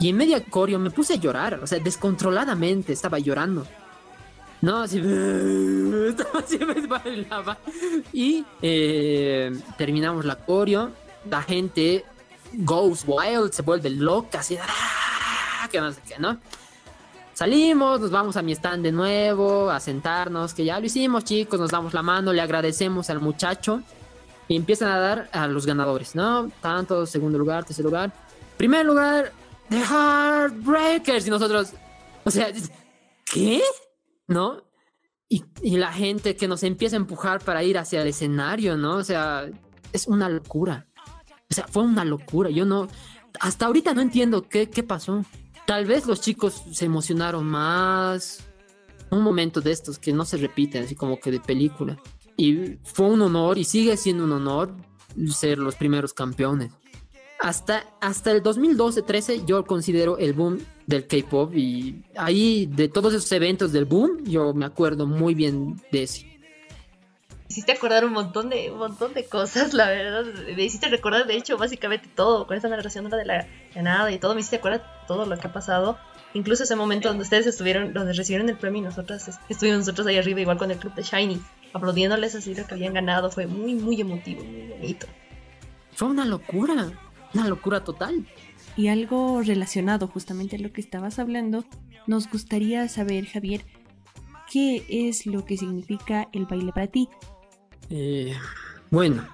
[0.00, 3.64] Y en media coreo me puse a llorar, o sea, descontroladamente estaba llorando.
[4.60, 5.00] No, así.
[8.12, 10.90] Y eh, terminamos la coreo,
[11.30, 12.04] la gente
[12.54, 15.68] goes wild, se vuelve loca, así, ¡ah!
[15.70, 16.40] que no sé qué, ¿no?
[17.36, 21.60] Salimos, nos vamos a mi stand de nuevo, a sentarnos, que ya lo hicimos, chicos,
[21.60, 23.82] nos damos la mano, le agradecemos al muchacho
[24.48, 26.50] y empiezan a dar a los ganadores, ¿no?
[26.62, 28.10] Tanto, segundo lugar, tercer lugar.
[28.56, 29.34] Primer lugar,
[29.68, 31.26] The Heartbreakers.
[31.26, 31.74] Y nosotros,
[32.24, 32.48] o sea,
[33.30, 33.60] ¿qué?
[34.28, 34.62] ¿No?
[35.28, 38.96] Y, y la gente que nos empieza a empujar para ir hacia el escenario, ¿no?
[38.96, 39.46] O sea,
[39.92, 40.86] es una locura.
[41.50, 42.48] O sea, fue una locura.
[42.48, 42.88] Yo no,
[43.40, 45.22] hasta ahorita no entiendo qué, qué pasó.
[45.66, 48.44] Tal vez los chicos se emocionaron más.
[49.10, 51.96] Un momento de estos que no se repiten, así como que de película.
[52.36, 54.74] Y fue un honor y sigue siendo un honor
[55.28, 56.72] ser los primeros campeones.
[57.40, 63.30] Hasta, hasta el 2012-13 yo considero el boom del K-pop y ahí de todos esos
[63.32, 66.35] eventos del boom yo me acuerdo muy bien de ese.
[67.48, 70.24] Me hiciste acordar un montón de un montón de cosas, la verdad.
[70.56, 74.34] Me hiciste recordar, de hecho, básicamente todo, con esta narración de la ganada y todo,
[74.34, 75.96] me hiciste acordar todo lo que ha pasado.
[76.34, 80.06] Incluso ese momento donde ustedes estuvieron, donde recibieron el premio y nosotras es- estuvimos nosotros
[80.08, 81.40] ahí arriba, igual con el club de Shiny,
[81.72, 83.30] aplaudiéndoles así lo que habían ganado.
[83.30, 85.06] Fue muy, muy emotivo, muy bonito.
[85.94, 86.90] Fue una locura,
[87.32, 88.26] una locura total.
[88.76, 91.64] Y algo relacionado justamente a lo que estabas hablando,
[92.06, 93.64] nos gustaría saber, Javier,
[94.52, 97.08] qué es lo que significa el baile para ti.
[97.90, 98.34] Eh,
[98.90, 99.26] bueno,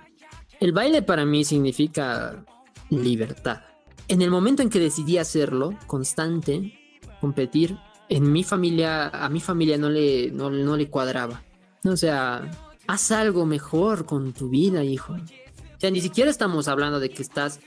[0.61, 2.45] el baile para mí significa
[2.91, 3.63] libertad.
[4.09, 6.79] En el momento en que decidí hacerlo, constante,
[7.21, 7.79] competir,
[8.09, 11.43] en mi familia, a mi familia no le, no, no le cuadraba.
[11.85, 12.51] O sea,
[12.87, 15.15] haz algo mejor con tu vida, hijo.
[15.15, 17.61] O sea, ni siquiera estamos hablando de que estás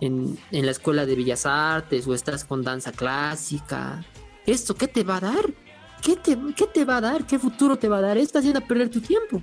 [0.00, 4.04] en, en la escuela de bellas artes o estás con danza clásica.
[4.46, 5.54] ¿Esto qué te va a dar?
[6.02, 7.26] ¿Qué te, qué te va a dar?
[7.26, 8.18] ¿Qué futuro te va a dar?
[8.18, 9.42] Estás haciendo a perder tu tiempo.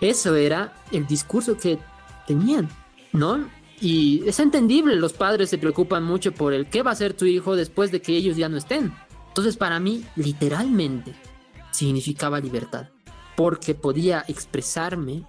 [0.00, 1.78] Eso era el discurso que
[2.26, 2.68] tenían,
[3.12, 3.48] ¿no?
[3.80, 7.24] Y es entendible, los padres se preocupan mucho por el qué va a ser tu
[7.24, 8.92] hijo después de que ellos ya no estén.
[9.28, 11.14] Entonces para mí, literalmente,
[11.70, 12.88] significaba libertad,
[13.36, 15.24] porque podía expresarme,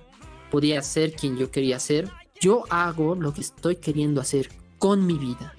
[0.50, 2.10] podía ser quien yo quería ser.
[2.42, 4.50] Yo hago lo que estoy queriendo hacer
[4.80, 5.54] con mi vida.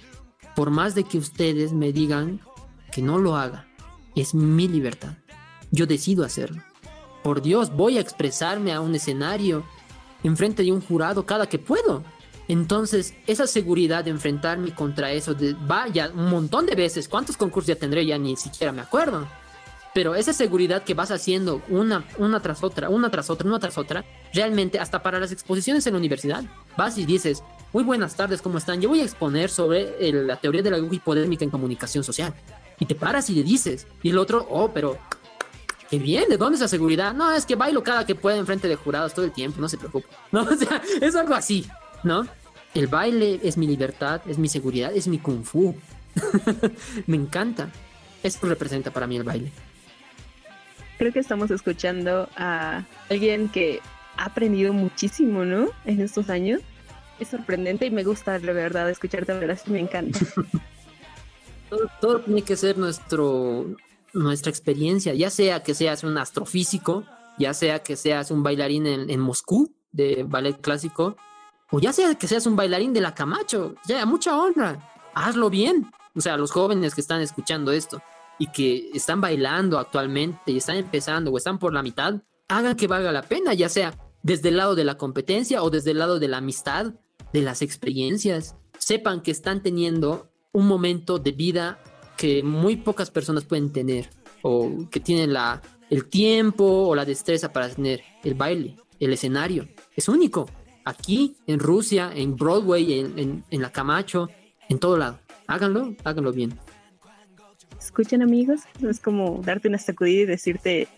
[0.57, 2.41] Por más de que ustedes me digan
[2.91, 3.69] que no lo haga,
[4.17, 5.17] es mi libertad.
[5.71, 6.63] Yo decido hacerlo.
[7.23, 9.64] Por Dios, voy a expresarme a un escenario
[10.23, 12.03] enfrente de un jurado cada que puedo.
[12.49, 17.68] Entonces, esa seguridad de enfrentarme contra eso, de, vaya, un montón de veces, ¿cuántos concursos
[17.68, 18.05] ya tendré?
[18.05, 19.27] Ya ni siquiera me acuerdo.
[19.95, 23.77] Pero esa seguridad que vas haciendo una, una tras otra, una tras otra, una tras
[23.77, 26.45] otra, realmente hasta para las exposiciones en la universidad,
[26.77, 27.43] vas y dices,
[27.73, 28.81] muy buenas tardes, ¿cómo están?
[28.81, 32.35] Yo voy a exponer sobre el- la teoría de la hipodérmica en comunicación social.
[32.79, 34.97] Y te paras y le dices, y el otro, oh, pero
[35.91, 37.14] Qué bien, ¿de dónde esa seguridad?
[37.14, 39.76] No, es que bailo cada que pueda enfrente de jurados todo el tiempo, no se
[39.76, 40.07] preocupe.
[40.32, 41.66] No, o sea, es algo así,
[42.05, 42.28] ¿no?
[42.74, 45.74] El baile es mi libertad, es mi seguridad, es mi kung fu.
[47.07, 47.70] Me encanta.
[48.22, 49.51] Eso representa para mí el baile.
[50.99, 53.80] Creo que estamos escuchando a alguien que
[54.16, 55.70] ha aprendido muchísimo, ¿no?
[55.86, 56.61] En estos años.
[57.18, 60.20] Es sorprendente y me gusta, de verdad, escucharte hablar así, me encanta.
[61.68, 63.76] Todo, todo tiene que ser nuestro,
[64.13, 67.05] nuestra experiencia, ya sea que seas un astrofísico,
[67.39, 71.17] ya sea que seas un bailarín en, en Moscú de ballet clásico,
[71.71, 75.91] o ya sea que seas un bailarín de la Camacho, ya, mucha honra, hazlo bien.
[76.15, 78.03] O sea, los jóvenes que están escuchando esto
[78.39, 82.89] y que están bailando actualmente y están empezando o están por la mitad, hagan que
[82.89, 86.19] valga la pena, ya sea desde el lado de la competencia o desde el lado
[86.19, 86.95] de la amistad,
[87.33, 88.57] de las experiencias.
[88.79, 91.79] Sepan que están teniendo un momento de vida
[92.21, 94.11] que muy pocas personas pueden tener
[94.43, 99.66] o que tienen la, el tiempo o la destreza para tener el baile, el escenario.
[99.97, 100.47] Es único.
[100.85, 104.29] Aquí, en Rusia, en Broadway, en, en, la Camacho,
[104.68, 105.18] en todo lado.
[105.47, 106.59] Háganlo, háganlo bien.
[107.79, 110.89] Escuchen, amigos, es como darte una sacudida y decirte,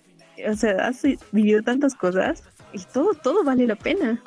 [0.50, 2.42] o sea, has vivido tantas cosas
[2.72, 4.20] y todo, todo vale la pena.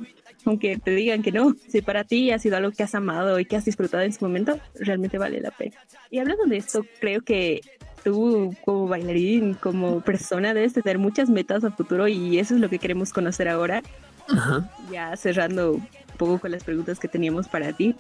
[0.45, 3.45] Aunque te digan que no, si para ti ha sido algo que has amado y
[3.45, 5.75] que has disfrutado en su momento, realmente vale la pena.
[6.11, 7.61] Y hablando de esto, creo que
[8.03, 12.69] tú como bailarín, como persona, debes tener muchas metas a futuro y eso es lo
[12.69, 13.81] que queremos conocer ahora.
[14.29, 14.69] Ajá.
[14.91, 15.87] Ya cerrando un
[16.17, 17.95] poco con las preguntas que teníamos para ti.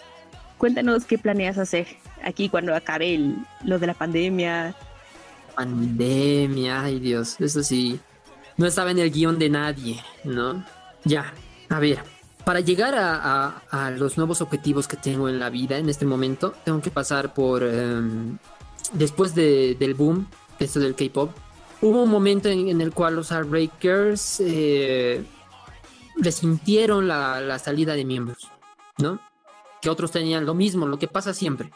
[0.59, 1.87] Cuéntanos qué planeas hacer
[2.23, 4.75] aquí cuando acabe el- lo de la pandemia,
[5.55, 7.99] Pandemia, ay Dios, eso sí.
[8.57, 10.63] no estaba en el guion de nadie, ¿no?
[11.05, 11.33] Ya,
[11.69, 11.99] a ver,
[12.45, 16.79] para llegar a, los nuevos objetivos que tengo en la vida en este momento, tengo
[16.81, 18.37] que pasar por, em,
[18.93, 20.27] después de- del boom,
[20.59, 21.31] esto del K-Pop,
[21.81, 25.23] hubo un momento en, en el cual los Heartbreakers eh,
[26.17, 28.49] resintieron la, la salida de miembros,
[28.99, 29.19] ¿no?
[29.81, 31.71] Que otros tenían lo mismo, lo que pasa siempre.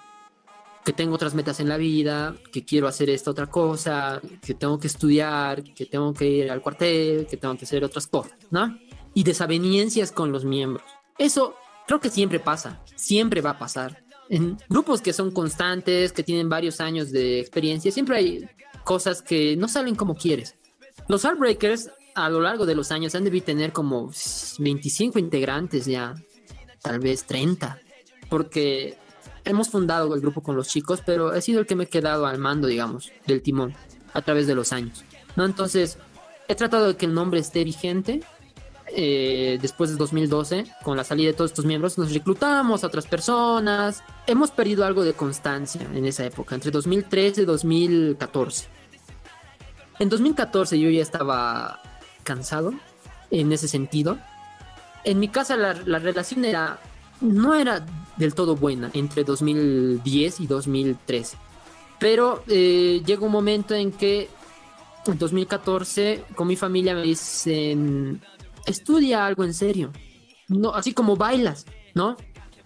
[0.86, 4.80] Que tengo otras metas en la vida, que quiero hacer esta otra cosa, que tengo
[4.80, 8.78] que estudiar, que tengo que ir al cuartel, que tengo que hacer otras cosas, ¿no?
[9.14, 10.86] Y desavenencias con los miembros.
[11.18, 11.56] Eso
[11.88, 14.04] creo que siempre pasa, siempre va a pasar.
[14.30, 18.50] En grupos que son constantes, que tienen varios años de experiencia, siempre hay
[18.84, 20.56] cosas que no salen como quieres.
[21.08, 24.12] Los Heartbreakers a lo largo de los años han debido tener como
[24.60, 26.16] 25 integrantes ya,
[26.82, 27.80] tal vez 30,
[28.30, 28.98] porque
[29.46, 32.26] hemos fundado el grupo con los chicos, pero he sido el que me he quedado
[32.26, 33.74] al mando, digamos, del timón
[34.14, 35.04] a través de los años.
[35.36, 35.46] ¿no?
[35.46, 35.98] Entonces,
[36.48, 38.22] he tratado de que el nombre esté vigente.
[38.96, 43.08] Eh, después del 2012, con la salida de todos estos miembros, nos reclutamos a otras
[43.08, 44.04] personas.
[44.28, 48.68] Hemos perdido algo de constancia en esa época, entre 2013 y 2014.
[50.00, 51.82] En 2014 yo ya estaba
[52.24, 52.74] cansado
[53.32, 54.18] en ese sentido.
[55.04, 56.80] En mi casa la, la relación era
[57.22, 57.86] no era
[58.18, 61.38] del todo buena entre 2010 y 2013.
[62.00, 64.30] Pero eh, llega un momento en que
[65.06, 68.22] en 2014 con mi familia me dicen,
[68.70, 69.92] estudia algo en serio.
[70.48, 72.16] No, así como bailas, ¿no?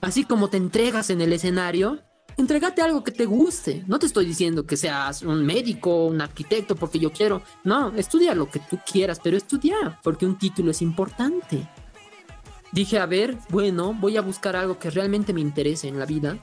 [0.01, 1.99] Así como te entregas en el escenario,
[2.35, 3.83] Entrégate algo que te guste.
[3.87, 7.43] No te estoy diciendo que seas un médico, un arquitecto, porque yo quiero.
[7.63, 11.67] No, estudia lo que tú quieras, pero estudia, porque un título es importante.
[12.71, 16.39] Dije, a ver, bueno, voy a buscar algo que realmente me interese en la vida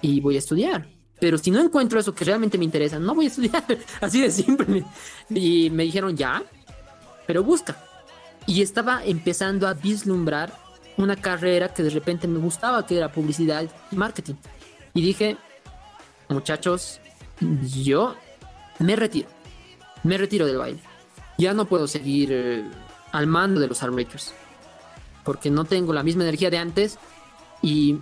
[0.00, 0.88] y voy a estudiar.
[1.20, 3.64] Pero si no encuentro eso que realmente me interesa, no voy a estudiar.
[4.00, 4.84] Así de simple.
[5.30, 6.44] Y me dijeron, ya,
[7.26, 7.87] pero busca.
[8.48, 10.58] Y estaba empezando a vislumbrar
[10.96, 14.36] una carrera que de repente me gustaba, que era publicidad y marketing.
[14.94, 15.36] Y dije,
[16.30, 16.98] muchachos,
[17.84, 18.16] yo
[18.78, 19.28] me retiro.
[20.02, 20.80] Me retiro del baile.
[21.36, 22.64] Ya no puedo seguir eh,
[23.12, 24.32] al mando de los Heartbreakers.
[25.24, 26.98] Porque no tengo la misma energía de antes.
[27.60, 27.98] Y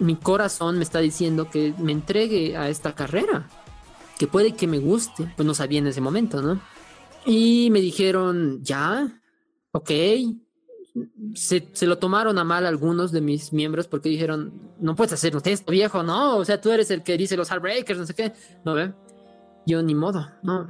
[0.00, 3.48] mi corazón me está diciendo que me entregue a esta carrera.
[4.18, 5.32] Que puede que me guste.
[5.36, 6.60] Pues no sabía en ese momento, ¿no?
[7.24, 9.20] Y me dijeron, ya,
[9.74, 9.90] ok.
[11.34, 15.34] Se, se lo tomaron a mal algunos de mis miembros porque dijeron, no puedes hacer
[15.44, 16.36] esto, viejo, no.
[16.38, 18.32] O sea, tú eres el que dice los Heartbreakers, no sé qué.
[18.64, 18.92] No ve.
[19.66, 20.68] Yo ni modo, no.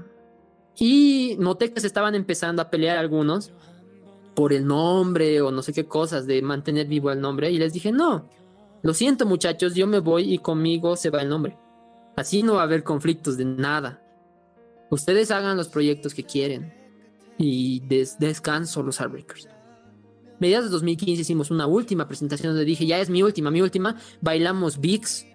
[0.76, 3.52] Y noté que se estaban empezando a pelear algunos
[4.34, 7.50] por el nombre o no sé qué cosas de mantener vivo el nombre.
[7.50, 8.28] Y les dije, no,
[8.82, 11.58] lo siento muchachos, yo me voy y conmigo se va el nombre.
[12.16, 14.00] Así no va a haber conflictos de nada.
[14.90, 16.83] Ustedes hagan los proyectos que quieren.
[17.38, 19.48] Y des descanso los Heartbreakers.
[20.38, 23.96] Mediados de 2015 hicimos una última presentación donde dije, ya es mi última, mi última.
[24.20, 25.26] Bailamos Vix,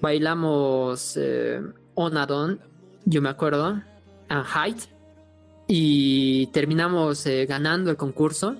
[0.00, 1.60] bailamos eh,
[1.94, 2.60] Onadon,
[3.04, 3.82] yo me acuerdo,
[4.28, 4.78] and Height.
[5.66, 8.56] Y terminamos eh, ganando el concurso.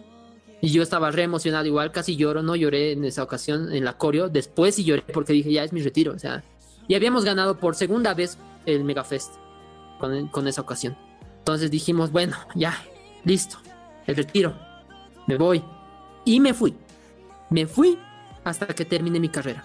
[0.61, 3.97] Y yo estaba re emocionado, igual casi lloro, no lloré en esa ocasión en la
[3.97, 4.29] coreo.
[4.29, 6.13] Después sí lloré porque dije, ya es mi retiro.
[6.13, 6.43] O sea,
[6.89, 9.35] y habíamos ganado por segunda vez el Megafest
[10.01, 10.97] con, con esa ocasión.
[11.49, 12.77] Entonces dijimos, bueno, ya,
[13.25, 13.57] listo,
[14.07, 14.55] el retiro,
[15.27, 15.65] me voy.
[16.27, 16.77] Y me fui.
[17.49, 17.99] Me fui
[18.45, 19.65] hasta que terminé mi carrera.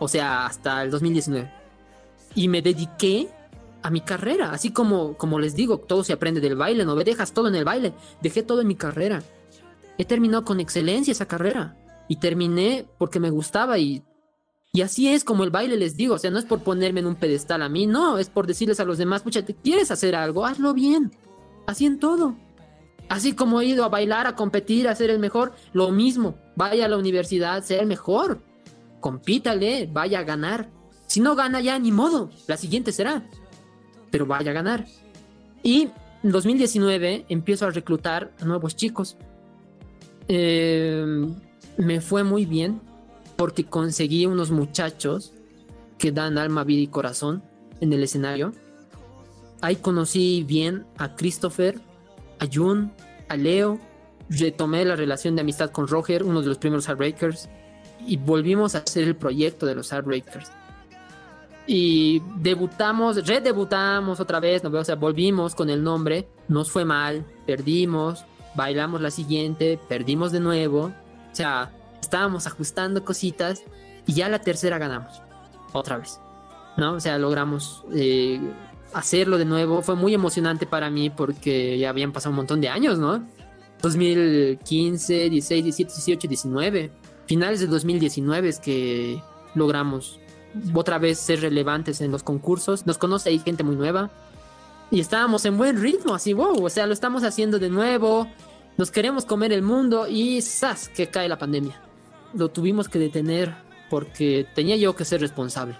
[0.00, 1.48] O sea, hasta el 2019.
[2.34, 3.28] Y me dediqué
[3.80, 4.50] a mi carrera.
[4.50, 7.64] Así como, como les digo, todo se aprende del baile, no dejas todo en el
[7.64, 7.92] baile.
[8.20, 9.22] Dejé todo en mi carrera.
[9.98, 11.76] He terminado con excelencia esa carrera.
[12.08, 14.02] Y terminé porque me gustaba y
[14.74, 17.06] y así es como el baile les digo, o sea, no es por ponerme en
[17.06, 20.14] un pedestal a mí, no, es por decirles a los demás, pucha, ¿te quieres hacer
[20.14, 20.46] algo?
[20.46, 21.12] Hazlo bien.
[21.66, 22.36] Así en todo.
[23.10, 26.36] Así como he ido a bailar, a competir, a ser el mejor, lo mismo.
[26.56, 28.40] Vaya a la universidad, sea el mejor.
[29.00, 30.70] Compítale, vaya a ganar.
[31.06, 32.30] Si no gana ya, ni modo.
[32.46, 33.28] La siguiente será.
[34.10, 34.86] Pero vaya a ganar.
[35.62, 35.90] Y
[36.22, 39.18] en 2019 empiezo a reclutar a nuevos chicos.
[40.28, 41.04] Eh,
[41.76, 42.80] me fue muy bien
[43.36, 45.32] porque conseguí unos muchachos
[45.98, 47.42] que dan alma, vida y corazón
[47.80, 48.52] en el escenario.
[49.60, 51.80] Ahí conocí bien a Christopher,
[52.40, 52.92] a Jun,
[53.28, 53.78] a Leo.
[54.28, 57.48] Retomé la relación de amistad con Roger, uno de los primeros Heartbreakers.
[58.06, 60.50] Y volvimos a hacer el proyecto de los Heartbreakers.
[61.66, 64.70] Y debutamos, redebutamos otra vez, ¿no?
[64.76, 66.28] o sea, volvimos con el nombre.
[66.48, 68.24] Nos fue mal, perdimos,
[68.56, 70.86] bailamos la siguiente, perdimos de nuevo.
[70.86, 71.70] O sea,
[72.02, 73.62] estábamos ajustando cositas
[74.06, 75.22] y ya la tercera ganamos.
[75.72, 76.20] Otra vez.
[76.76, 76.94] ¿No?
[76.94, 78.40] O sea, logramos eh,
[78.92, 79.82] hacerlo de nuevo.
[79.82, 83.26] Fue muy emocionante para mí porque ya habían pasado un montón de años, ¿no?
[83.80, 86.92] 2015, 16, 17, 18, 19.
[87.26, 89.22] Finales de 2019 es que
[89.54, 90.18] logramos
[90.74, 92.86] otra vez ser relevantes en los concursos.
[92.86, 94.10] Nos conoce ahí gente muy nueva.
[94.90, 98.28] Y estábamos en buen ritmo, así, wow, o sea, lo estamos haciendo de nuevo.
[98.76, 100.90] Nos queremos comer el mundo y ¡zas!
[100.90, 101.80] que cae la pandemia.
[102.34, 103.54] Lo tuvimos que detener
[103.90, 105.76] porque tenía yo que ser responsable.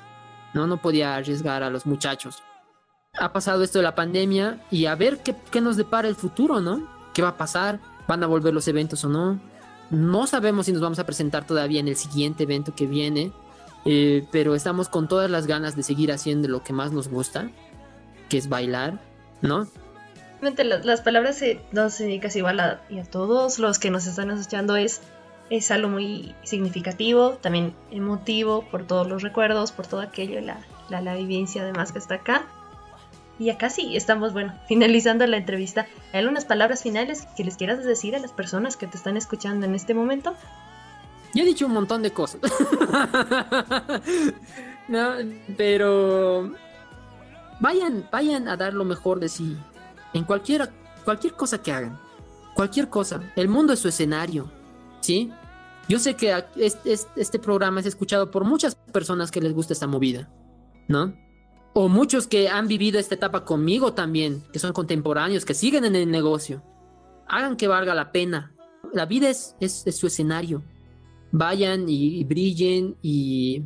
[0.54, 2.42] No, no podía arriesgar a los muchachos.
[3.14, 6.60] Ha pasado esto de la pandemia y a ver qué, qué nos depara el futuro,
[6.60, 6.88] ¿no?
[7.14, 7.80] ¿Qué va a pasar?
[8.06, 9.40] ¿Van a volver los eventos o no?
[9.90, 13.32] No sabemos si nos vamos a presentar todavía en el siguiente evento que viene,
[13.84, 17.50] eh, pero estamos con todas las ganas de seguir haciendo lo que más nos gusta,
[18.28, 19.00] que es bailar,
[19.42, 19.66] ¿no?
[20.40, 21.40] Las palabras
[21.72, 25.00] nos indican igual a, y a todos los que nos están escuchando es,
[25.50, 31.00] es algo muy significativo, también emotivo por todos los recuerdos, por todo aquello, la, la,
[31.00, 32.46] la vivencia además que está acá.
[33.38, 35.86] Y acá sí, estamos, bueno, finalizando la entrevista.
[36.12, 39.66] ¿Hay algunas palabras finales que les quieras decir a las personas que te están escuchando
[39.66, 40.34] en este momento?
[41.34, 42.40] Yo he dicho un montón de cosas.
[44.88, 45.14] no,
[45.56, 46.52] pero
[47.60, 49.56] vayan, vayan a dar lo mejor de sí.
[50.12, 50.70] En cualquier,
[51.04, 51.98] cualquier cosa que hagan.
[52.54, 53.20] Cualquier cosa.
[53.34, 54.50] El mundo es su escenario.
[55.02, 55.30] ¿Sí?
[55.88, 56.34] Yo sé que
[57.16, 60.32] este programa es escuchado por muchas personas que les gusta esta movida.
[60.88, 61.14] ¿No?
[61.74, 65.96] O muchos que han vivido esta etapa conmigo también, que son contemporáneos, que siguen en
[65.96, 66.62] el negocio.
[67.28, 68.54] Hagan que valga la pena.
[68.92, 70.62] La vida es, es, su escenario
[71.32, 73.64] vayan y, y brillen y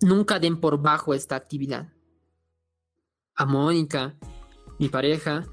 [0.00, 1.92] nunca den por bajo esta actividad.
[3.34, 4.16] A Mónica,
[4.78, 5.44] mi pareja,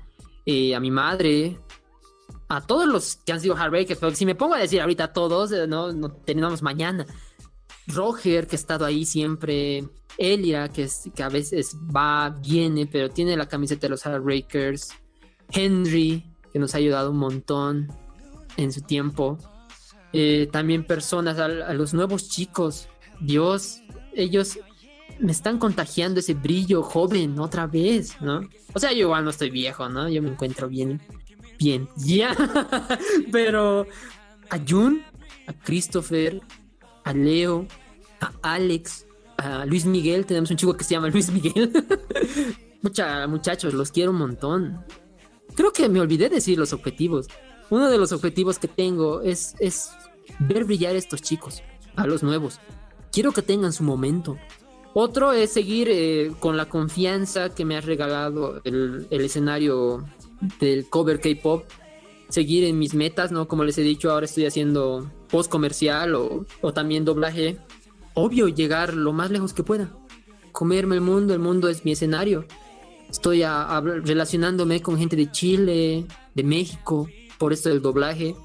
[0.45, 1.59] eh, a mi madre,
[2.47, 5.13] a todos los que han sido Heartbreakers, porque si me pongo a decir ahorita a
[5.13, 6.21] todos, eh, no, no
[6.61, 7.05] mañana.
[7.87, 9.87] Roger, que ha estado ahí siempre.
[10.17, 14.91] Elia, que, es, que a veces va, viene, pero tiene la camiseta de los Heartbreakers.
[15.49, 17.91] Henry, que nos ha ayudado un montón
[18.57, 19.37] en su tiempo.
[20.13, 22.87] Eh, también personas, a, a los nuevos chicos.
[23.19, 23.81] Dios,
[24.13, 24.59] ellos
[25.19, 28.41] me están contagiando ese brillo joven otra vez, ¿no?
[28.73, 30.09] O sea, yo igual no estoy viejo, ¿no?
[30.09, 31.01] Yo me encuentro bien,
[31.63, 32.35] bien, ya.
[33.31, 33.87] Pero
[34.49, 35.01] a Jun,
[35.47, 36.41] a Christopher,
[37.03, 37.67] a Leo,
[38.19, 39.05] a Alex,
[39.37, 41.71] a Luis Miguel, tenemos un chico que se llama Luis Miguel.
[42.81, 44.85] Mucha, muchachos, los quiero un montón.
[45.55, 47.27] Creo que me olvidé decir los objetivos.
[47.69, 49.91] Uno de los objetivos que tengo es, es
[50.39, 51.63] ver brillar a estos chicos,
[51.95, 52.59] a los nuevos.
[53.11, 54.37] Quiero que tengan su momento.
[54.93, 60.05] Otro es seguir eh, con la confianza que me ha regalado el, el escenario
[60.59, 61.65] del cover K-pop.
[62.29, 63.47] Seguir en mis metas, ¿no?
[63.47, 67.57] Como les he dicho, ahora estoy haciendo post comercial o, o también doblaje.
[68.15, 69.91] Obvio, llegar lo más lejos que pueda.
[70.51, 72.45] Comerme el mundo, el mundo es mi escenario.
[73.09, 73.43] Estoy
[74.03, 78.35] relacionándome con gente de Chile, de México, por esto del doblaje.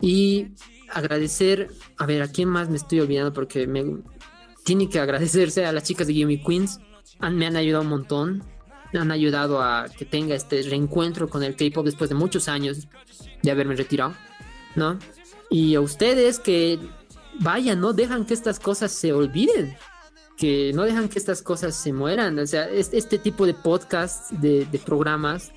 [0.00, 0.48] Y
[0.90, 3.32] agradecer, a ver, ¿a quién más me estoy olvidando?
[3.32, 3.84] Porque me
[4.64, 6.80] tiene que agradecerse a las chicas de Gimme Queens.
[7.20, 8.44] Han- me han ayudado un montón.
[9.00, 12.86] Han ayudado a que tenga este reencuentro con el K-pop después de muchos años
[13.42, 14.14] de haberme retirado,
[14.76, 14.98] ¿no?
[15.50, 16.78] Y a ustedes que
[17.40, 19.76] vayan, no dejan que estas cosas se olviden
[20.36, 22.36] que no dejan que estas cosas se mueran.
[22.40, 25.52] O sea, es- este tipo de podcasts, de, de programas,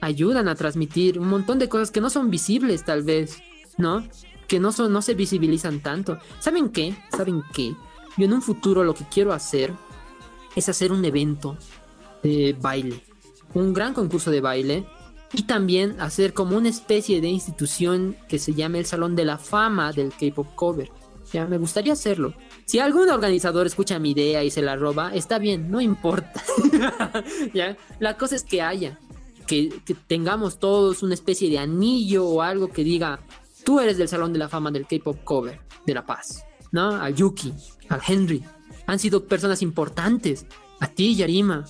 [0.00, 3.42] ayudan a transmitir un montón de cosas que no son visibles tal vez,
[3.76, 4.02] ¿no?
[4.48, 6.18] Que no, son, no se visibilizan tanto.
[6.40, 6.96] ¿Saben qué?
[7.14, 7.74] ¿Saben qué?
[8.16, 9.74] Yo en un futuro lo que quiero hacer
[10.56, 11.58] es hacer un evento
[12.60, 13.02] baile,
[13.54, 14.86] un gran concurso de baile
[15.32, 19.38] y también hacer como una especie de institución que se llame el Salón de la
[19.38, 20.90] Fama del K-Pop Cover.
[21.32, 22.34] Ya, me gustaría hacerlo.
[22.64, 26.42] Si algún organizador escucha mi idea y se la roba, está bien, no importa.
[27.54, 27.76] ¿Ya?
[27.98, 29.00] La cosa es que haya,
[29.46, 33.20] que, que tengamos todos una especie de anillo o algo que diga,
[33.64, 36.90] tú eres del Salón de la Fama del K-Pop Cover de La Paz, ¿no?
[36.90, 37.52] A Yuki,
[37.88, 38.44] a Henry,
[38.86, 40.46] han sido personas importantes,
[40.80, 41.64] a ti, Yarima,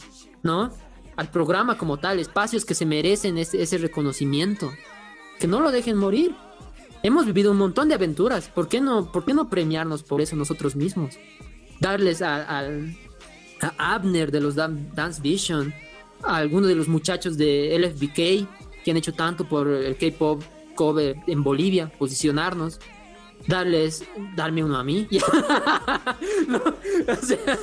[0.45, 0.71] ¿no?
[1.17, 4.73] Al programa como tal, espacios que se merecen ese, reconocimiento,
[5.41, 6.37] que no lo dejen morir.
[7.03, 8.49] Hemos vivido un montón de aventuras.
[8.49, 11.19] ¿Por qué no, por qué no premiarnos por eso nosotros mismos?
[11.81, 12.63] Darles a,
[13.79, 15.73] Abner de los Dan- Dance Vision,
[16.23, 20.43] a algunos de los muchachos de LFBK que han hecho tanto por el K-pop
[20.75, 22.81] cover en Bolivia, posicionarnos.
[23.47, 24.05] Darles,
[24.37, 25.07] darme uno a mí.
[27.09, 27.59] O sea,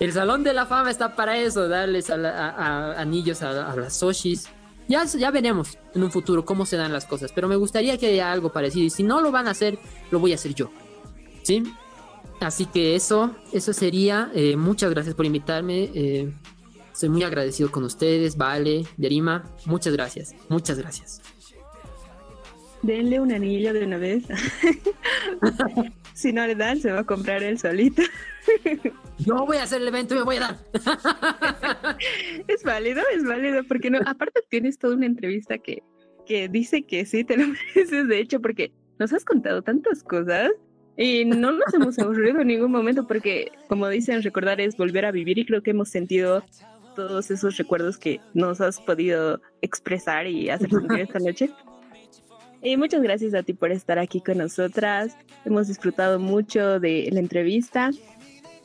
[0.00, 2.50] el Salón de la Fama está para eso, darles a la- a-
[2.92, 4.48] a- anillos a, a las Soshis.
[4.88, 8.06] Ya, ya veremos en un futuro cómo se dan las cosas, pero me gustaría que
[8.06, 8.86] haya algo parecido.
[8.86, 9.78] Y si no lo van a hacer,
[10.10, 10.70] lo voy a hacer yo.
[11.42, 11.62] ¿Sí?
[12.40, 14.30] Así que eso, eso sería.
[14.34, 15.90] Eh, muchas gracias por invitarme.
[15.94, 16.32] Eh,
[16.92, 19.44] Estoy muy agradecido con ustedes, Vale, Derima.
[19.66, 21.20] Muchas gracias, muchas gracias.
[22.82, 24.24] Denle un anillo de una vez.
[26.18, 28.02] si no le dan, se va a comprar él solito.
[29.18, 31.96] Yo voy a hacer el evento y me voy a dar.
[32.48, 35.84] es válido, es válido, porque no, aparte tienes toda una entrevista que,
[36.26, 37.46] que dice que sí te lo
[37.76, 40.50] mereces, de hecho, porque nos has contado tantas cosas
[40.96, 45.12] y no nos hemos aburrido en ningún momento, porque como dicen, recordar es volver a
[45.12, 46.42] vivir y creo que hemos sentido
[46.96, 51.50] todos esos recuerdos que nos has podido expresar y hacer sentir esta noche.
[52.62, 55.16] Y muchas gracias a ti por estar aquí con nosotras.
[55.44, 57.90] Hemos disfrutado mucho de la entrevista.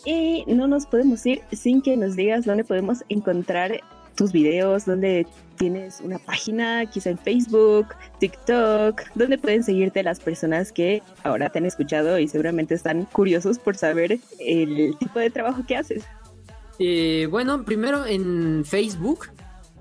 [0.06, 3.80] Y no nos podemos ir sin que nos digas dónde podemos encontrar
[4.16, 5.26] tus videos, dónde
[5.58, 7.88] tienes una página, quizá en Facebook,
[8.20, 13.60] TikTok, dónde pueden seguirte las personas que ahora te han escuchado y seguramente están curiosos
[13.60, 16.04] por saber el tipo de trabajo que haces.
[16.80, 19.30] Eh, bueno, primero en Facebook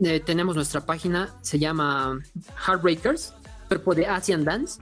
[0.04, 2.20] eh, tenemos nuestra página, se llama
[2.66, 3.34] Heartbreakers,
[3.72, 4.80] cuerpo de Asian Dance.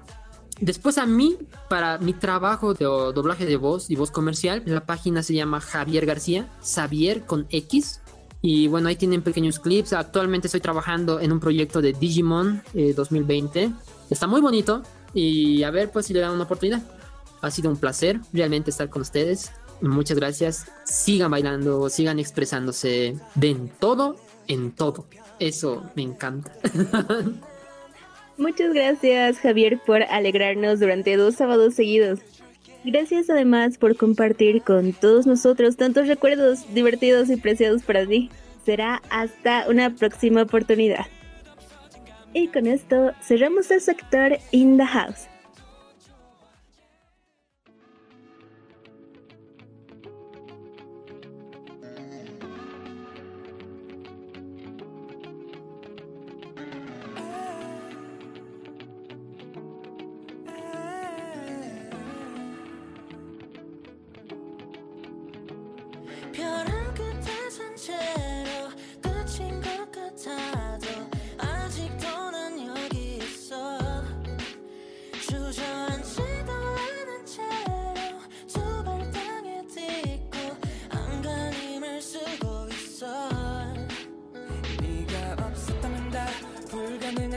[0.61, 1.38] Después a mí,
[1.68, 6.07] para mi trabajo de doblaje de voz y voz comercial, la página se llama Javier
[6.07, 8.01] García, Xavier con X.
[8.43, 9.93] Y bueno, ahí tienen pequeños clips.
[9.93, 13.70] Actualmente estoy trabajando en un proyecto de Digimon eh, 2020.
[14.11, 14.82] Está muy bonito
[15.14, 16.82] y a ver pues si le dan una oportunidad.
[17.43, 19.53] Ha sido un placer realmente estar con ustedes.
[19.80, 20.66] Muchas gracias.
[20.84, 23.16] Sigan bailando, sigan expresándose.
[23.36, 24.16] Den todo
[24.49, 25.07] en todo.
[25.38, 26.53] Eso me encanta.
[28.41, 32.20] Muchas gracias Javier por alegrarnos durante dos sábados seguidos.
[32.84, 38.30] Gracias además por compartir con todos nosotros tantos recuerdos divertidos y preciados para ti.
[38.64, 41.05] Será hasta una próxima oportunidad.
[42.32, 45.30] Y con esto cerramos el sector In the House.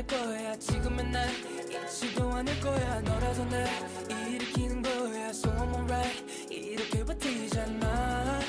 [0.04, 0.56] 불가능할 거야.
[0.58, 1.30] 지금의 난
[1.70, 3.02] 잊지도 않을 거야.
[3.02, 3.68] 너라서 날
[4.10, 5.30] 일으키는 거야.
[5.30, 6.54] So I'm alright.
[6.54, 8.40] 이렇게 버티잖아.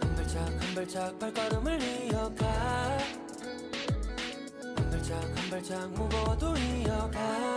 [0.00, 2.46] 한 발짝 한 발짝 발걸음을 이어가.
[4.76, 7.55] 한 발짝 한 발짝 무거워도 이어가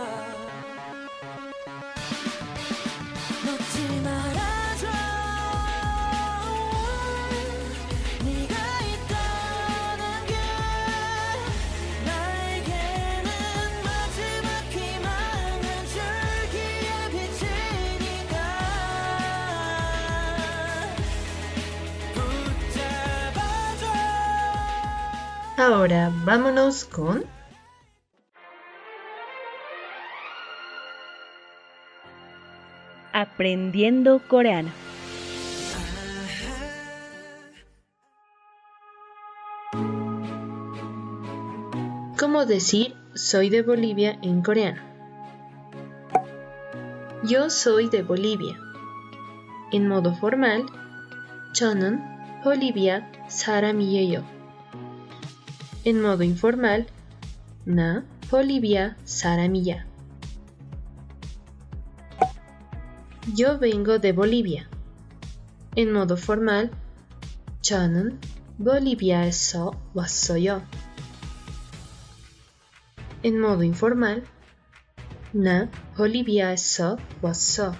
[25.59, 27.23] Ahora vámonos con
[33.13, 34.71] Aprendiendo coreano.
[42.25, 44.81] cómo decir soy de Bolivia en coreano.
[47.23, 48.57] Yo soy de Bolivia.
[49.71, 50.65] En modo formal,
[51.53, 52.01] 저는
[52.43, 54.38] Bolivia 사람이에요.
[55.83, 56.87] En modo informal,
[57.65, 59.85] 나 Bolivia 사람이야.
[63.35, 64.69] Yo vengo de Bolivia.
[65.75, 66.71] En modo formal,
[67.61, 68.19] 저는
[68.63, 70.61] 볼리비아에서 왔어요.
[73.23, 74.23] En modo informal,
[75.33, 77.75] 나 볼리비아에서 왔어.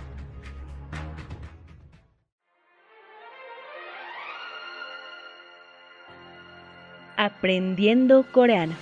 [7.22, 8.74] Aprendiendo coreano.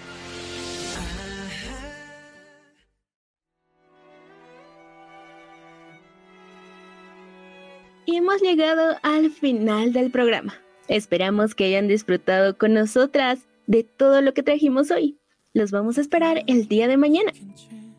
[8.07, 10.55] Y hemos llegado al final del programa.
[10.86, 15.18] Esperamos que hayan disfrutado con nosotras de todo lo que trajimos hoy.
[15.53, 17.32] Los vamos a esperar el día de mañana.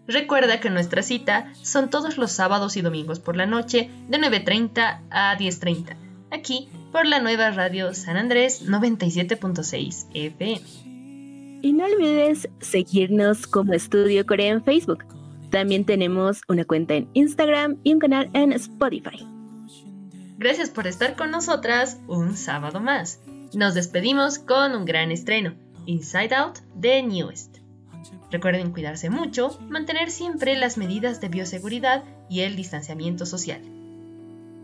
[0.07, 5.01] Recuerda que nuestra cita son todos los sábados y domingos por la noche de 9.30
[5.09, 5.97] a 10.30,
[6.31, 10.61] aquí por la nueva radio San Andrés 97.6 FM.
[11.61, 15.05] Y no olvides seguirnos como Estudio Corea en Facebook.
[15.51, 19.25] También tenemos una cuenta en Instagram y un canal en Spotify.
[20.37, 23.19] Gracias por estar con nosotras un sábado más.
[23.53, 25.53] Nos despedimos con un gran estreno,
[25.85, 27.57] Inside Out de Newest.
[28.31, 33.78] Recuerden cuidarse mucho, mantener siempre las medidas de bioseguridad y el distanciamiento social.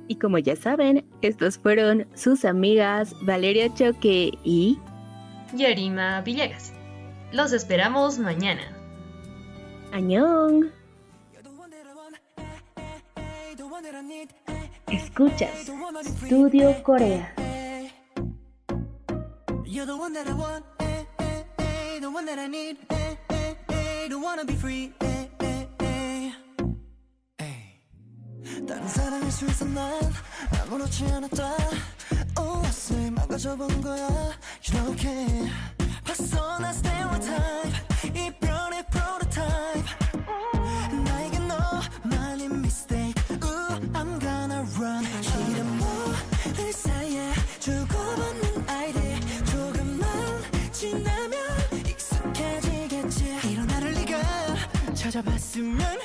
[0.08, 4.78] Y como ya saben, estos fueron sus amigas Valeria Choque y
[5.54, 6.74] Yarima Villegas.
[7.32, 8.62] Los esperamos mañana.
[9.92, 10.72] Añón.
[14.88, 15.70] Escuchas
[16.26, 17.34] Studio Corea.
[19.66, 23.18] You're the one that I want, eh, eh, eh, the one that I need, eh,
[23.30, 25.15] eh, eh, don't wanna be free, eh, eh,
[28.68, 29.92] 다른 사람일 수 있어 난
[30.62, 31.56] 아무렇지 않았다.
[32.40, 34.08] 옷을 망가져본 거야.
[34.74, 35.52] You okay
[36.06, 37.74] 벗어나 stereotype
[38.10, 39.90] 이별의 prototype.
[41.04, 43.14] 나에게 너만의 mistake.
[43.44, 45.06] Ooh, I'm gonna run.
[45.22, 50.10] 싫은 모들 사이에 주고받는 아이들 조금만
[50.72, 51.34] 지나면
[51.86, 53.40] 익숙해지겠지.
[53.52, 56.05] 이런 나를 네가 찾아봤으면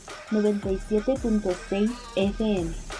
[0.31, 2.90] 97.6 FM.